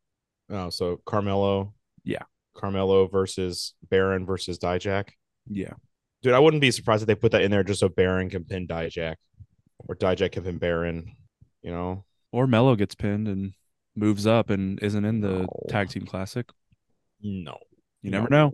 [0.51, 2.23] Oh, so Carmelo, Yeah.
[2.55, 5.11] Carmelo versus Baron versus Dijak.
[5.49, 5.75] Yeah.
[6.23, 8.45] Dude, I wouldn't be surprised if they put that in there just so Baron can
[8.45, 9.17] pin Dijak,
[9.79, 11.17] or Dijak can pin Baron.
[11.63, 13.55] You know, Or Melo gets pinned and
[13.95, 15.49] moves up and isn't in the No.
[15.69, 16.51] tag team classic.
[17.23, 17.59] no,
[18.03, 18.53] You never know.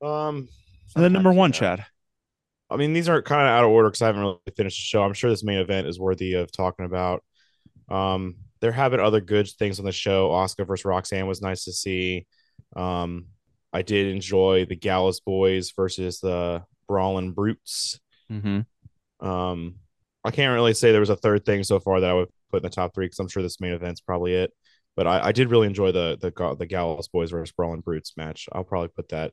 [0.00, 0.48] Um,
[0.94, 1.52] And then number one.
[1.52, 1.84] Chad.
[2.70, 4.86] I mean, these are kind of out of order because I haven't really finished the
[4.86, 5.02] show.
[5.02, 7.22] I'm sure this main event is worthy of talking about.
[7.90, 10.30] Um, there have been other good things on the show.
[10.30, 12.26] Oscar versus Roxanne was nice to see.
[12.74, 13.26] Um,
[13.72, 18.00] I did enjoy the Gallus Boys versus the Brawling Brutes.
[18.30, 19.26] Mm-hmm.
[19.26, 19.76] Um,
[20.24, 22.58] I can't really say there was a third thing so far that I would put
[22.58, 24.52] in the top three because I'm sure this main event's probably it.
[24.94, 28.48] But I, I did really enjoy the the the Gallus Boys versus Brawling Brutes match.
[28.52, 29.32] I'll probably put that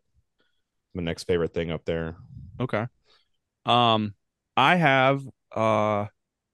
[0.94, 2.16] my next favorite thing up there.
[2.60, 2.86] Okay.
[3.66, 4.14] Um,
[4.58, 5.22] I have
[5.56, 6.06] uh,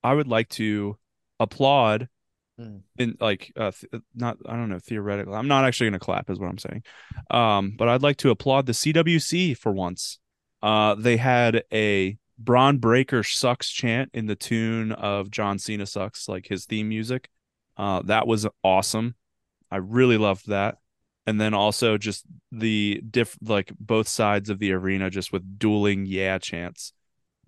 [0.03, 0.97] I would like to
[1.39, 2.09] applaud
[2.57, 2.83] Mm.
[2.97, 5.33] in like uh th- not I don't know theoretically.
[5.33, 6.83] I'm not actually gonna clap is what I'm saying.
[7.29, 10.19] Um, but I'd like to applaud the CWC for once.
[10.63, 16.29] Uh, they had a Bron Breakker sucks chant in the tune of John Cena sucks,
[16.29, 17.27] like his theme music.
[17.75, 19.15] Uh, that was awesome.
[19.69, 20.77] I really loved that.
[21.27, 26.05] And then also just the diff like both sides of the arena just with dueling
[26.05, 26.93] yeah chants.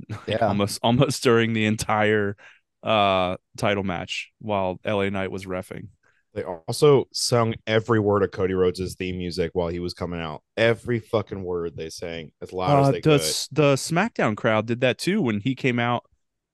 [0.09, 0.47] Like, Yeah.
[0.47, 2.35] almost almost during the entire
[2.83, 5.87] uh title match while LA Knight was refing.
[6.33, 10.43] They also sung every word of Cody Rhodes' theme music while he was coming out.
[10.55, 13.55] Every fucking word they sang as loud as Uh, they the could.
[13.55, 16.03] the SmackDown crowd did that too when he came out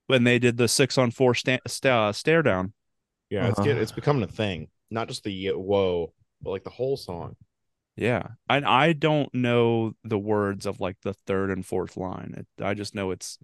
[0.07, 2.73] when they did the six on four sta- sta- uh, stare down.
[3.29, 3.67] Yeah, it's Uh-huh.
[3.67, 4.69] get, it's becoming a thing.
[4.89, 6.13] Not just the whoa,
[6.43, 7.35] but like the whole song.
[7.95, 12.33] Yeah, and I don't know the words of like the third and fourth line.
[12.37, 13.37] It, I just know it's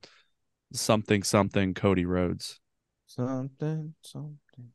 [0.74, 2.60] something something Cody Rhodes.
[3.06, 4.72] Something, something.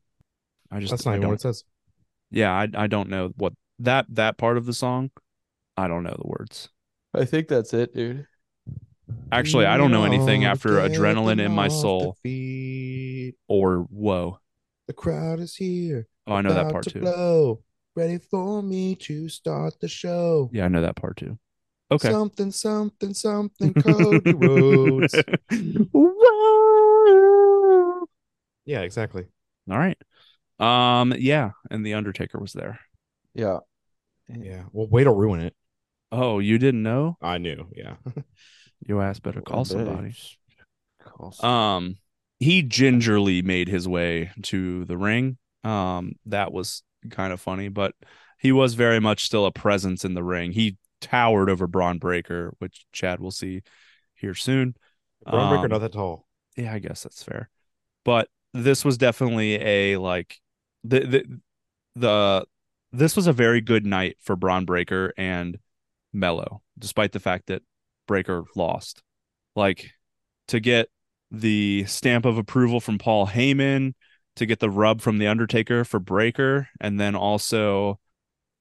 [0.70, 1.31] I just That's not I even don't.
[1.31, 1.64] what it says.
[2.31, 5.11] Yeah, I I don't know what that that part of the song.
[5.77, 6.68] I don't know the words.
[7.12, 8.27] I think that's it, dude.
[9.33, 13.35] Actually, I don't know anything after adrenaline in my soul feet.
[13.49, 14.39] or whoa.
[14.87, 16.07] The crowd is here.
[16.27, 17.01] Oh, I know that part to too.
[17.01, 17.64] Blow.
[17.97, 20.51] Ready for me to start the show.
[20.53, 21.38] Yeah, I know that part too.
[21.92, 22.11] Okay.
[22.11, 23.72] Something, something, something.
[23.82, 25.14] Cody Rhodes.
[26.74, 28.07] Whoa.
[28.64, 29.26] Yeah, exactly.
[29.70, 29.97] All right.
[30.59, 31.14] Um.
[31.16, 32.80] Yeah, and the Undertaker was there.
[33.34, 33.59] Yeah.
[34.28, 34.64] Yeah.
[34.72, 35.55] Well, way to ruin it.
[36.11, 37.16] Oh, you didn't know?
[37.20, 37.66] I knew.
[37.74, 37.95] Yeah.
[38.86, 40.14] Your ass better call Well, somebody.
[41.03, 41.97] Call some- Um,
[42.38, 45.38] he gingerly made his way to the ring.
[45.65, 47.95] Um, that was kind of funny, but
[48.39, 50.53] he was very much still a presence in the ring.
[50.53, 53.62] He towered over Bron Breakker, which Chad will see
[54.15, 54.75] here soon.
[55.27, 56.27] Bron Breakker Um, not that tall.
[56.57, 57.49] Yeah, I guess that's fair.
[58.05, 60.39] But this was definitely a like
[60.85, 61.41] the the
[61.97, 62.47] the
[62.93, 65.59] this was a very good night for Bron Breakker and
[66.12, 67.62] Melo, despite the fact that
[68.07, 69.03] Breakker lost.
[69.57, 69.93] Like
[70.49, 70.89] to get
[71.31, 73.95] the stamp of approval from Paul Heyman,
[74.37, 77.99] to get the rub from the Undertaker for Breakker, and then also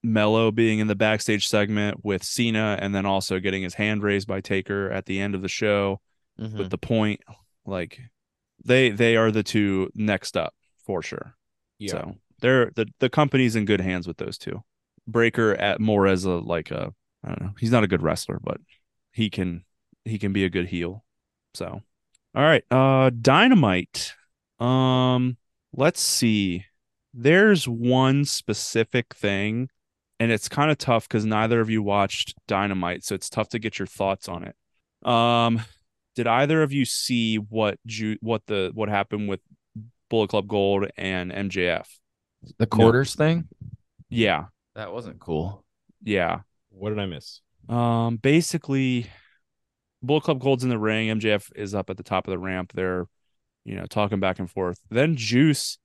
[0.03, 4.27] Melo being in the backstage segment with Cena, and then also getting his hand raised
[4.27, 6.01] by Taker at the end of the show
[6.39, 6.57] Mhm.
[6.57, 7.21] with the point
[7.65, 7.99] like
[8.65, 10.53] they they are the two next up
[10.85, 11.35] for sure
[11.79, 11.91] Yeah.
[11.91, 14.63] so they're the the company's in good hands with those two
[15.07, 16.93] Breakker at more as a like a
[17.23, 18.59] i don't know he's not a good wrestler but
[19.11, 19.63] he can
[20.05, 21.05] he can be a good heel
[21.53, 21.81] so
[22.35, 24.13] all right uh dynamite
[24.59, 25.37] um
[25.73, 26.65] let's see
[27.13, 29.69] there's one specific thing
[30.19, 33.59] and it's kind of tough because neither of you watched dynamite so it's tough to
[33.59, 34.55] get your thoughts on it
[35.09, 35.61] um
[36.15, 39.39] did either of you see what Ju- what the what happened with
[40.09, 41.87] Bullet Club Gold and MJF?
[42.59, 43.47] the quarters thing?
[44.09, 44.45] Yeah,
[44.75, 45.65] That wasn't cool.
[46.03, 46.41] yeah.
[46.69, 47.41] What did I miss?
[47.67, 49.07] Um, basically,
[50.03, 51.07] Bullet Club Gold's in the ring.
[51.19, 52.73] MJF is up at the top of the ramp.
[52.75, 53.07] They're,
[53.65, 54.79] you know, talking back and forth.
[54.89, 55.77] Then Juice,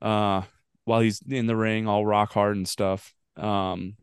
[0.00, 0.42] uh,
[0.84, 3.94] while he's in the ring, all rock hard and stuff, um,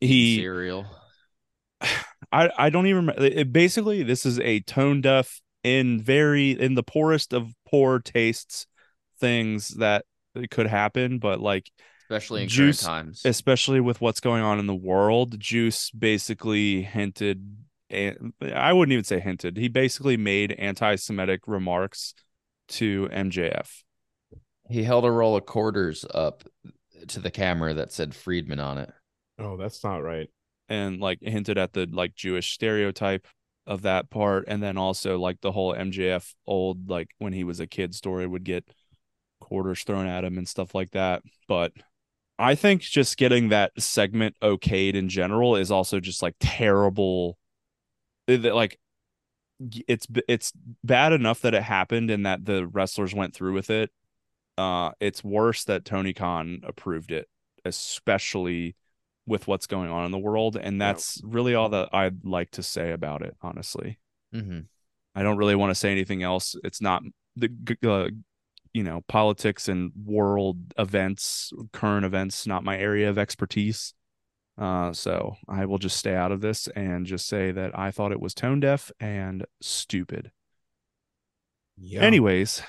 [0.00, 0.86] he cereal.
[2.32, 3.22] I I don't even remember.
[3.24, 8.66] It, basically, this is a tone deaf in very in the poorest of poor tastes
[9.20, 10.04] things that
[10.50, 11.70] could happen, but like
[12.10, 13.22] Especially in Juice- times.
[13.24, 17.56] especially with what's going on in the world, Juice basically hinted.
[17.90, 19.56] and I wouldn't even say hinted.
[19.56, 22.14] He basically made anti-Semitic remarks
[22.68, 23.82] to MJF.
[24.68, 26.44] He held a roll of quarters up
[27.08, 28.90] to the camera that said Friedman on it.
[29.38, 30.28] Oh, that's not right.
[30.68, 33.26] and like hinted at the like Jewish stereotype
[33.66, 37.60] of that part and then also like the whole MJF old like when he was
[37.60, 38.64] a kid story would get
[39.40, 41.72] quarters thrown at him and stuff like that but
[42.38, 47.38] I think just getting that segment okayed in general is also just like terrible
[48.26, 48.78] it- it, like
[49.86, 50.52] it's it's
[50.84, 53.90] bad enough that it happened and that the wrestlers went through with it.
[54.58, 57.28] Uh it's worse that Tony Khan approved it
[57.64, 58.74] especially
[59.24, 62.62] with what's going on in the world and that's really all that I'd like to
[62.62, 63.98] say about it honestly.
[64.34, 64.60] Mm-hmm.
[65.14, 66.56] I don't really want to say anything else.
[66.64, 67.02] It's not
[67.36, 67.50] the
[67.86, 68.08] uh,
[68.72, 73.94] you know politics and world events current events not my area of expertise
[74.62, 78.12] uh so I will just stay out of this and just say that I thought
[78.12, 80.30] it was tone deaf and stupid
[81.76, 82.00] Yeah.
[82.02, 82.62] Anyways,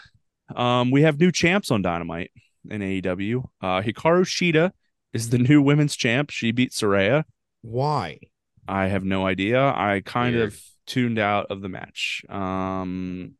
[0.55, 2.31] um, we have new champs on Dynamite
[2.69, 3.43] in AEW.
[3.61, 4.71] Uh, Hikaru Shida
[5.13, 6.29] is the new women's champ.
[6.31, 7.23] She beat Saraya.
[7.61, 8.19] why?
[8.67, 9.59] I have no idea.
[9.61, 10.47] I kind Weird.
[10.53, 12.23] of tuned out of the match.
[12.29, 13.33] Um,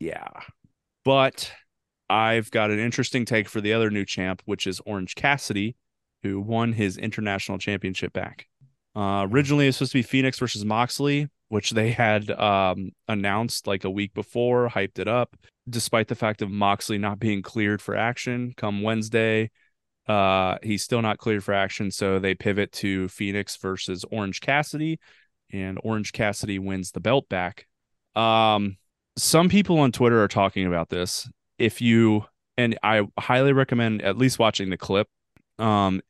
[0.00, 0.28] yeah,
[1.04, 1.52] but
[2.10, 5.76] I've got an interesting take for the other new champ, which is Orange Cassidy,
[6.22, 8.46] who won his international championship back.
[8.94, 13.66] Uh, originally, it was supposed to be Fenix versus Moxley, which they had um, announced
[13.66, 15.36] like a week before, hyped it up,
[15.68, 19.50] despite the fact of Moxley not being cleared for action come Wednesday.
[20.08, 24.98] Uh, he's still not cleared for action, so they pivot to Fenix versus Orange Cassidy,
[25.52, 27.66] and Orange Cassidy wins the belt back.
[28.14, 28.76] Um,
[29.18, 31.28] some people on Twitter are talking about this.
[31.58, 32.24] If you
[32.56, 35.08] and I highly recommend at least watching the clip.
[35.58, 36.00] Um,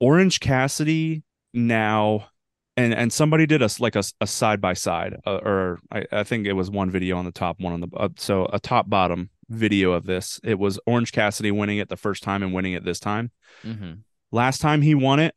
[0.00, 2.28] Orange Cassidy now,
[2.76, 6.46] and and somebody did us like a, a side by side, or I, I think
[6.46, 9.30] it was one video on the top, one on the uh, so a top bottom
[9.48, 10.40] video of this.
[10.42, 13.30] It was Orange Cassidy winning it the first time and winning it this time.
[13.62, 13.92] Mm-hmm.
[14.32, 15.34] Last time he won it,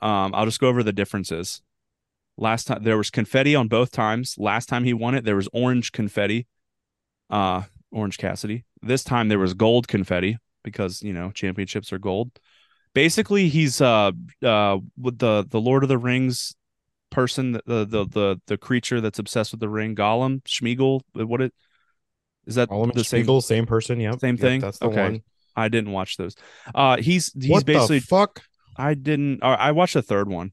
[0.00, 1.60] um, I'll just go over the differences.
[2.36, 4.36] Last time there was confetti on both times.
[4.38, 6.46] Last time he won it, there was orange confetti.
[7.30, 8.64] Uh, Orange Cassidy.
[8.82, 12.30] This time there was gold confetti because you know championships are gold.
[12.94, 14.12] Basically, he's uh
[14.42, 16.54] uh with the the Lord of the Rings
[17.10, 21.00] person, the the the the creature that's obsessed with the ring, Gollum, Smeagol.
[21.14, 21.54] What it
[22.46, 23.40] is that All the same?
[23.40, 24.00] Same person.
[24.00, 24.16] yeah.
[24.16, 24.60] same Yep, thing?
[24.60, 25.02] That's the Okay.
[25.02, 25.22] one.
[25.54, 26.36] I didn't watch those.
[26.74, 28.42] Uh, he's he's what basically the fuck?
[28.76, 29.42] I didn't.
[29.42, 30.52] Uh, I watched the third one.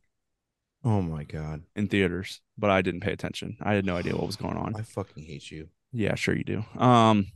[0.84, 1.64] Oh my god.
[1.76, 3.58] in theaters, but I didn't pay attention.
[3.62, 4.76] I had no idea what was going on.
[4.76, 5.70] I fucking hate you.
[5.92, 6.64] Yeah, sure you do.
[6.80, 7.28] Um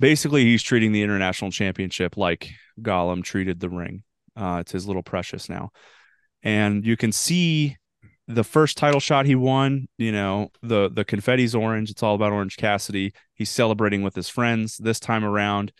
[0.00, 4.02] basically he's treating the international championship like Gollum treated the ring.
[4.36, 5.70] Uh it's his little precious now.
[6.42, 7.76] And you can see
[8.26, 11.90] the first title shot he won, you know, the the confetti's orange.
[11.90, 13.12] It's all about Orange Cassidy.
[13.34, 15.72] He's celebrating with his friends this time around.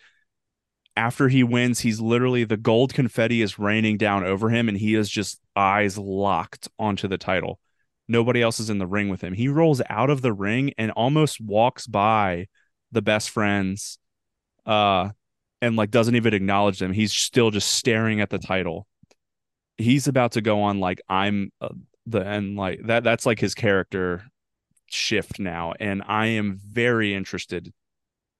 [0.97, 4.95] After he wins, he's literally the gold confetti is raining down over him and he
[4.95, 7.59] is just eyes locked onto the title.
[8.07, 9.33] Nobody else is in the ring with him.
[9.33, 12.47] He rolls out of the ring and almost walks by
[12.91, 13.97] the best friends
[14.65, 15.09] uh
[15.61, 16.91] and like doesn't even acknowledge them.
[16.91, 18.87] He's still just staring at the title.
[19.77, 21.69] He's about to go on like I'm uh,
[22.05, 24.23] the and like that that's like his character
[24.87, 27.71] shift now and I am very interested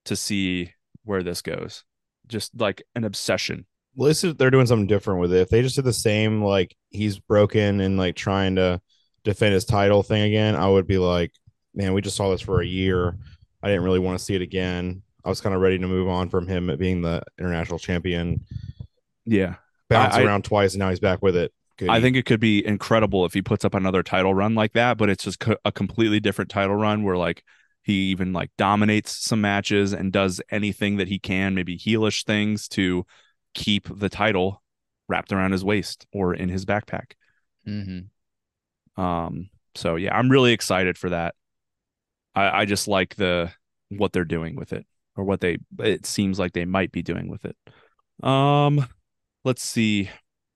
[0.04, 0.72] to see
[1.04, 1.84] where this goes.
[2.26, 3.66] Just like an obsession.
[3.94, 5.40] Well, this is they're doing something different with it.
[5.40, 8.80] If they just did the same, like he's broken and like trying to
[9.24, 11.32] defend his title thing again, I would be like,
[11.74, 13.16] man, we just saw this for a year.
[13.62, 15.02] I didn't really want to see it again.
[15.24, 18.44] I was kind of ready to move on from him being the international champion.
[19.24, 19.56] Yeah.
[19.88, 21.52] Bounce I- around twice and now he's back with it.
[21.78, 21.88] Good.
[21.88, 24.98] I think it could be incredible if he puts up another title run like that,
[24.98, 27.42] but it's just co- a completely different title run where like
[27.82, 32.68] he even like dominates some matches and does anything that he can, maybe heelish things
[32.68, 33.06] to
[33.54, 34.62] keep the title
[35.08, 37.12] wrapped around his waist or in his backpack.
[37.66, 39.02] Mm-hmm.
[39.02, 41.34] Um, so yeah, I'm really excited for that.
[42.34, 43.50] I, I just like the
[43.88, 44.86] what they're doing with it,
[45.16, 47.56] or what they it seems like they might be doing with it.
[48.26, 48.86] Um,
[49.44, 50.10] let's see.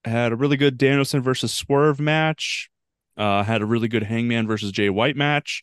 [0.05, 2.71] Had a really good Danielson versus Swerve match.
[3.17, 5.63] Uh, had a really good Hangman versus Jay White match,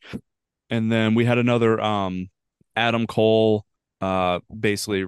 [0.70, 2.30] and then we had another um
[2.76, 3.66] Adam Cole,
[4.02, 5.06] uh, basically,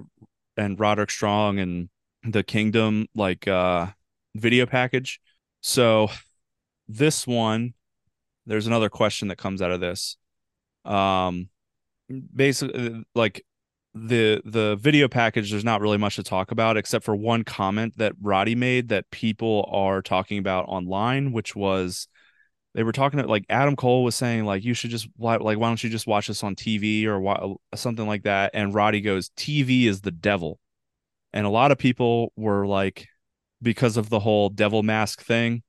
[0.56, 1.88] and Roderick Strong and
[2.22, 3.86] the Kingdom like uh
[4.34, 5.20] video package.
[5.60, 6.08] So
[6.88, 7.74] this one
[8.46, 10.16] there's another question that comes out of this
[10.84, 11.48] um
[12.34, 13.44] basically like
[13.96, 17.96] the the video package there's not really much to talk about except for one comment
[17.96, 22.08] that Roddy made that people are talking about online which was
[22.74, 25.68] they were talking to like Adam Cole was saying like you should just like why
[25.68, 29.30] don't you just watch this on TV or why, something like that and Roddy goes
[29.30, 30.60] TV is the devil
[31.32, 33.06] and a lot of people were like
[33.62, 35.62] because of the whole devil mask thing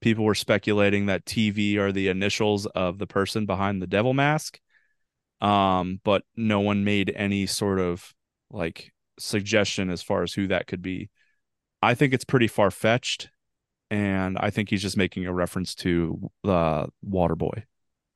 [0.00, 4.60] people were speculating that TV are the initials of the person behind the devil mask.
[5.40, 8.12] Um, but no one made any sort of
[8.50, 11.10] like suggestion as far as who that could be.
[11.80, 13.30] I think it's pretty far fetched,
[13.90, 17.62] and I think he's just making a reference to the Waterboy.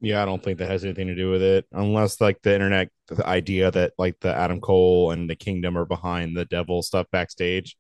[0.00, 2.88] Yeah, I don't think that has anything to do with it, unless like the internet,
[3.06, 7.06] the idea that like the Adam Cole and the Kingdom are behind the devil stuff
[7.12, 7.76] backstage.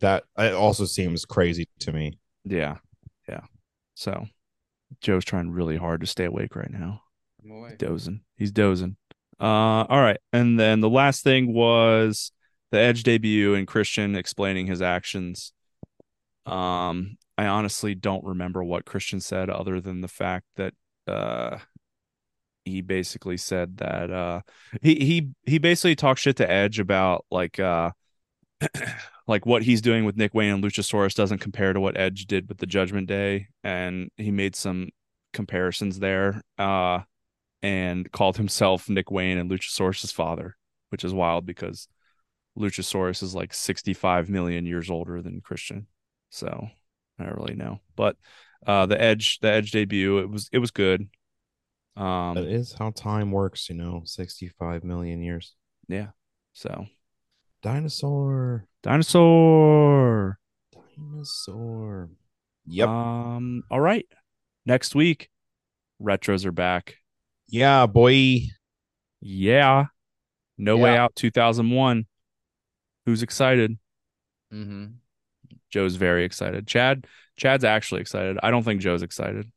[0.00, 2.18] That it also seems crazy to me.
[2.44, 2.76] Yeah,
[3.28, 3.40] yeah.
[3.94, 4.26] So
[5.00, 7.02] Joe's trying really hard to stay awake right now.
[7.78, 8.20] Dozing.
[8.36, 8.96] He's dozing.
[9.40, 10.18] Uh, all right.
[10.32, 12.32] And then the last thing was
[12.70, 15.52] the Edge debut and Christian explaining his actions.
[16.46, 20.74] Um, I honestly don't remember what Christian said other than the fact that
[21.08, 21.56] uh
[22.66, 24.42] he basically said that uh
[24.82, 27.92] he he he basically talked shit to Edge about like uh
[29.26, 32.46] like what he's doing with Nick Wayne and Luchasaurus doesn't compare to what Edge did
[32.46, 34.90] with the Judgment Day and he made some
[35.32, 36.42] comparisons there.
[36.58, 37.00] Uh
[37.62, 40.56] and called himself Nick Wayne and Luchasaurus's father,
[40.90, 41.88] which is wild because
[42.58, 45.86] Luchasaurus is like 65 million years older than Christian.
[46.30, 46.68] So
[47.18, 47.80] I don't really know.
[47.96, 48.16] But
[48.66, 51.08] uh the Edge the Edge debut, it was it was good.
[51.96, 55.54] Um That is how time works, you know, 65 million years.
[55.88, 56.08] yeah.
[56.52, 56.86] So
[57.62, 58.66] Dinosaur.
[58.82, 60.38] dinosaur.
[60.96, 62.10] Dinosaur.
[62.66, 62.88] Yep.
[62.88, 64.06] Um all right.
[64.66, 65.28] Next week
[66.00, 66.96] retros are back.
[67.50, 68.40] Yeah, boy.
[69.20, 69.86] Yeah.
[70.56, 72.06] No Way Out 2001.
[73.06, 73.78] Who's excited?
[74.52, 74.86] Mm-hmm.
[75.70, 76.66] Joe's very excited.
[76.66, 77.06] Chad,
[77.36, 78.38] Chad's actually excited.
[78.42, 79.50] I don't think Joe's excited.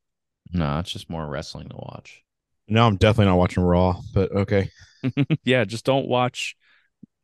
[0.52, 2.24] No, it's just more wrestling to watch.
[2.68, 4.70] No, I'm definitely not watching Raw, but okay.
[5.44, 6.56] yeah, just don't watch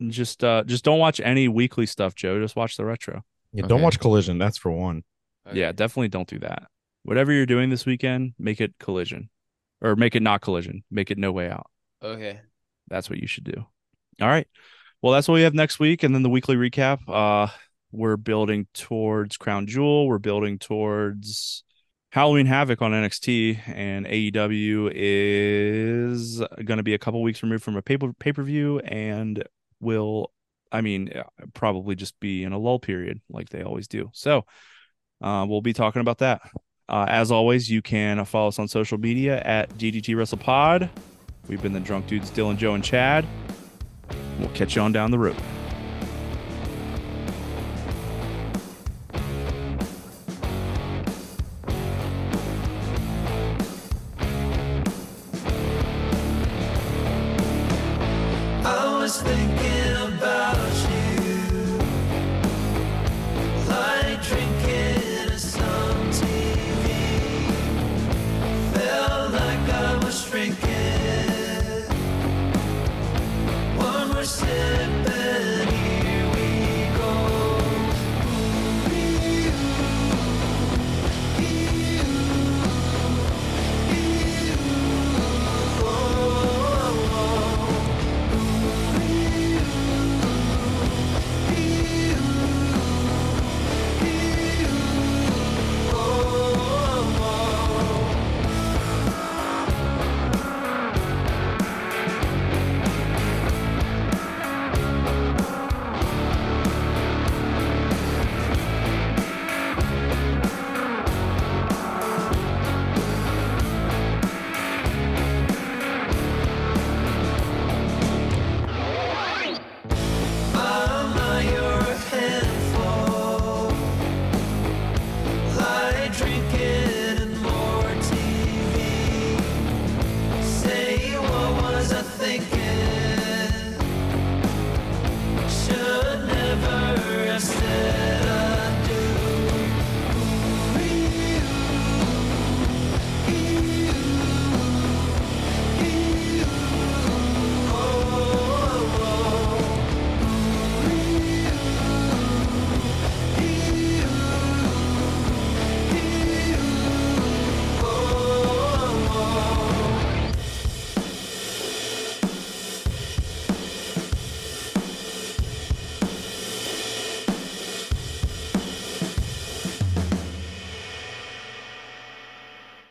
[0.08, 2.40] just uh just don't watch any weekly stuff, Joe.
[2.40, 3.24] Just watch the retro.
[3.52, 4.38] Yeah, don't watch Collision.
[4.38, 5.04] That's for one.
[5.52, 6.68] Yeah, definitely don't do that.
[7.04, 9.30] Whatever you're doing this weekend, make it collision.
[9.82, 10.84] Or make it not collision.
[10.92, 11.70] Make it no way out.
[12.04, 12.40] Okay.
[12.90, 13.66] That's what you should do.
[14.22, 14.48] All right.
[15.02, 16.04] Well, that's what we have next week.
[16.04, 17.00] And then the weekly recap.
[17.08, 17.52] Uh
[17.92, 20.08] we're building towards Crown Jewel.
[20.08, 21.64] We're building towards
[22.12, 27.78] Halloween Havoc on NXT, and AEW is going to be a couple weeks removed from
[27.78, 29.44] a paper pay per view, and
[29.80, 30.32] will,
[30.72, 31.24] I mean, uh,
[31.54, 34.10] probably just be in a lull period like they always do.
[34.14, 34.46] So,
[35.22, 36.42] uh, we'll be talking about that.
[36.90, 40.90] Uh, as always, you can follow us on social media at DDT WrestlePod.
[41.48, 43.26] We've been the Drunk Dudes, Dylan, Joe, and Chad.
[44.40, 45.38] We'll catch you on down the road.